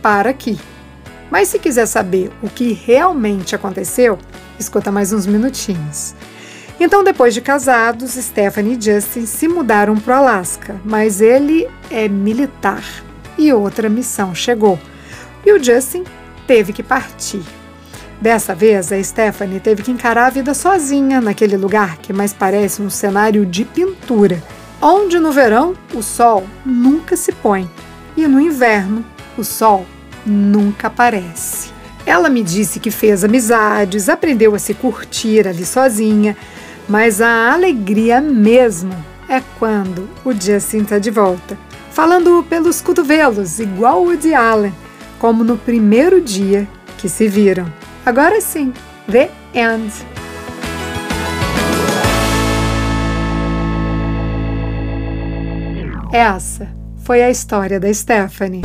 para 0.00 0.30
aqui. 0.30 0.58
Mas 1.30 1.48
se 1.48 1.58
quiser 1.58 1.84
saber 1.84 2.32
o 2.42 2.48
que 2.48 2.72
realmente 2.72 3.54
aconteceu, 3.54 4.18
escuta 4.58 4.90
mais 4.90 5.12
uns 5.12 5.26
minutinhos. 5.26 6.14
Então, 6.80 7.04
depois 7.04 7.34
de 7.34 7.42
casados, 7.42 8.12
Stephanie 8.12 8.78
e 8.78 8.80
Justin 8.80 9.26
se 9.26 9.46
mudaram 9.46 9.94
para 9.94 10.14
o 10.14 10.18
Alasca, 10.20 10.80
mas 10.86 11.20
ele 11.20 11.68
é 11.90 12.08
militar 12.08 12.82
e 13.36 13.52
outra 13.52 13.90
missão 13.90 14.34
chegou. 14.34 14.78
E 15.44 15.52
o 15.52 15.62
Justin 15.62 16.04
teve 16.46 16.72
que 16.72 16.82
partir. 16.82 17.42
Dessa 18.22 18.54
vez, 18.54 18.90
a 18.90 19.02
Stephanie 19.04 19.60
teve 19.60 19.82
que 19.82 19.90
encarar 19.90 20.28
a 20.28 20.30
vida 20.30 20.54
sozinha 20.54 21.20
naquele 21.20 21.58
lugar 21.58 21.98
que 21.98 22.10
mais 22.10 22.32
parece 22.32 22.80
um 22.80 22.88
cenário 22.88 23.44
de 23.44 23.66
pintura, 23.66 24.42
onde 24.80 25.18
no 25.18 25.30
verão 25.30 25.74
o 25.94 26.02
sol 26.02 26.46
nunca 26.64 27.18
se 27.18 27.32
põe 27.32 27.68
e 28.24 28.28
no 28.28 28.40
inverno 28.40 29.04
o 29.36 29.44
sol 29.44 29.86
nunca 30.24 30.88
aparece. 30.88 31.70
Ela 32.04 32.28
me 32.28 32.42
disse 32.42 32.80
que 32.80 32.90
fez 32.90 33.24
amizades, 33.24 34.08
aprendeu 34.08 34.54
a 34.54 34.58
se 34.58 34.74
curtir 34.74 35.46
ali 35.46 35.64
sozinha, 35.64 36.36
mas 36.88 37.20
a 37.20 37.52
alegria 37.52 38.20
mesmo 38.20 38.92
é 39.28 39.42
quando 39.58 40.08
o 40.24 40.32
Justin 40.32 40.78
está 40.78 40.98
de 40.98 41.10
volta, 41.10 41.56
falando 41.92 42.44
pelos 42.48 42.80
cotovelos, 42.80 43.60
igual 43.60 44.04
o 44.04 44.16
de 44.16 44.34
Allen, 44.34 44.74
como 45.18 45.44
no 45.44 45.56
primeiro 45.56 46.20
dia 46.20 46.66
que 46.98 47.08
se 47.08 47.28
viram. 47.28 47.72
Agora 48.04 48.40
sim, 48.40 48.72
The 49.10 49.30
End. 49.54 49.92
Essa 56.12 56.79
foi 57.10 57.24
a 57.24 57.28
história 57.28 57.80
da 57.80 57.92
Stephanie. 57.92 58.62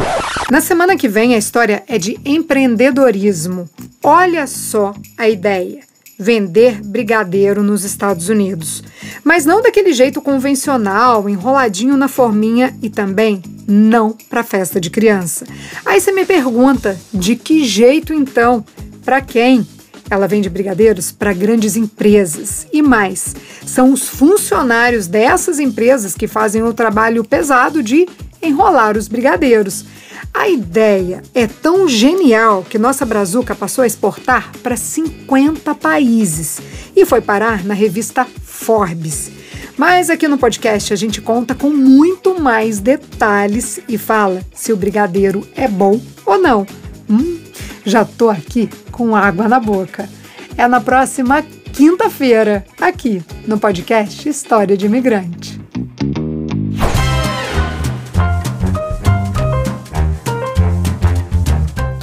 Na 0.51 0.61
semana 0.61 0.95
que 0.95 1.07
vem, 1.07 1.33
a 1.33 1.37
história 1.39 1.83
é 1.87 1.97
de 1.97 2.19
empreendedorismo. 2.23 3.67
Olha 4.03 4.45
só 4.45 4.93
a 5.17 5.27
ideia 5.27 5.79
vender 6.19 6.79
brigadeiro 6.79 7.63
nos 7.63 7.83
Estados 7.83 8.29
Unidos. 8.29 8.83
Mas 9.23 9.47
não 9.47 9.63
daquele 9.63 9.93
jeito 9.93 10.21
convencional, 10.21 11.27
enroladinho 11.27 11.97
na 11.97 12.07
forminha 12.07 12.71
e 12.83 12.87
também 12.87 13.41
não 13.67 14.15
para 14.29 14.43
festa 14.43 14.79
de 14.79 14.91
criança. 14.91 15.43
Aí 15.83 15.99
você 15.99 16.11
me 16.11 16.23
pergunta, 16.23 16.99
de 17.11 17.35
que 17.35 17.65
jeito 17.65 18.13
então? 18.13 18.63
Para 19.03 19.21
quem? 19.21 19.67
Ela 20.07 20.27
vende 20.27 20.51
brigadeiros 20.51 21.11
para 21.11 21.33
grandes 21.33 21.75
empresas. 21.75 22.67
E 22.71 22.83
mais, 22.83 23.35
são 23.65 23.91
os 23.91 24.07
funcionários 24.07 25.07
dessas 25.07 25.59
empresas 25.59 26.13
que 26.13 26.27
fazem 26.27 26.61
o 26.61 26.75
trabalho 26.75 27.23
pesado 27.23 27.81
de 27.81 28.07
enrolar 28.45 28.97
os 28.97 29.07
brigadeiros. 29.07 29.85
A 30.33 30.49
ideia 30.49 31.23
é 31.33 31.47
tão 31.47 31.87
genial 31.87 32.63
que 32.69 32.77
nossa 32.77 33.05
Brazuca 33.05 33.55
passou 33.55 33.83
a 33.83 33.87
exportar 33.87 34.51
para 34.61 34.75
50 34.75 35.73
países 35.75 36.59
e 36.95 37.05
foi 37.05 37.21
parar 37.21 37.63
na 37.63 37.73
revista 37.73 38.25
Forbes. 38.43 39.31
Mas 39.77 40.09
aqui 40.09 40.27
no 40.27 40.37
podcast 40.37 40.93
a 40.93 40.95
gente 40.95 41.21
conta 41.21 41.53
com 41.53 41.69
muito 41.69 42.39
mais 42.39 42.79
detalhes 42.79 43.79
e 43.87 43.97
fala 43.97 44.41
se 44.53 44.71
o 44.71 44.77
brigadeiro 44.77 45.45
é 45.55 45.67
bom 45.67 45.99
ou 46.25 46.37
não. 46.37 46.65
Hum, 47.09 47.39
já 47.85 48.05
tô 48.05 48.29
aqui 48.29 48.69
com 48.91 49.15
água 49.15 49.47
na 49.47 49.59
boca. 49.59 50.09
É 50.57 50.67
na 50.67 50.79
próxima 50.79 51.43
quinta-feira, 51.73 52.65
aqui 52.79 53.21
no 53.45 53.59
podcast 53.59 54.27
História 54.29 54.77
de 54.77 54.85
Imigrante. 54.85 55.54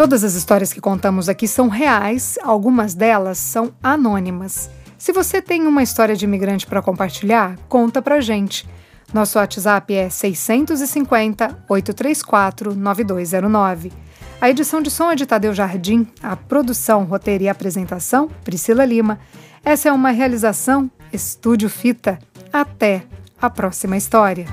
Todas 0.02 0.24
as 0.24 0.34
histórias 0.34 0.72
que 0.72 0.80
contamos 0.80 1.28
aqui 1.28 1.46
são 1.46 1.68
reais, 1.68 2.36
algumas 2.42 2.92
delas 2.92 3.38
são 3.38 3.72
anônimas. 3.80 4.68
Se 4.98 5.12
você 5.12 5.40
tem 5.40 5.64
uma 5.64 5.80
história 5.80 6.16
de 6.16 6.24
imigrante 6.24 6.66
para 6.66 6.82
compartilhar, 6.82 7.56
conta 7.68 8.02
pra 8.02 8.20
gente. 8.20 8.68
Nosso 9.14 9.38
WhatsApp 9.38 9.94
é 9.94 10.10
650 10.10 11.64
834 11.68 12.74
9209. 12.74 13.92
A 14.40 14.50
edição 14.50 14.82
de 14.82 14.90
som 14.90 15.08
é 15.08 15.14
de 15.14 15.24
Tadeu 15.24 15.54
Jardim, 15.54 16.04
a 16.20 16.34
produção, 16.34 17.04
roteiro 17.04 17.44
e 17.44 17.48
apresentação, 17.48 18.28
Priscila 18.42 18.84
Lima. 18.84 19.20
Essa 19.64 19.88
é 19.88 19.92
uma 19.92 20.10
realização 20.10 20.90
Estúdio 21.12 21.70
Fita. 21.70 22.18
Até 22.52 23.04
a 23.40 23.48
próxima 23.48 23.96
história. 23.96 24.46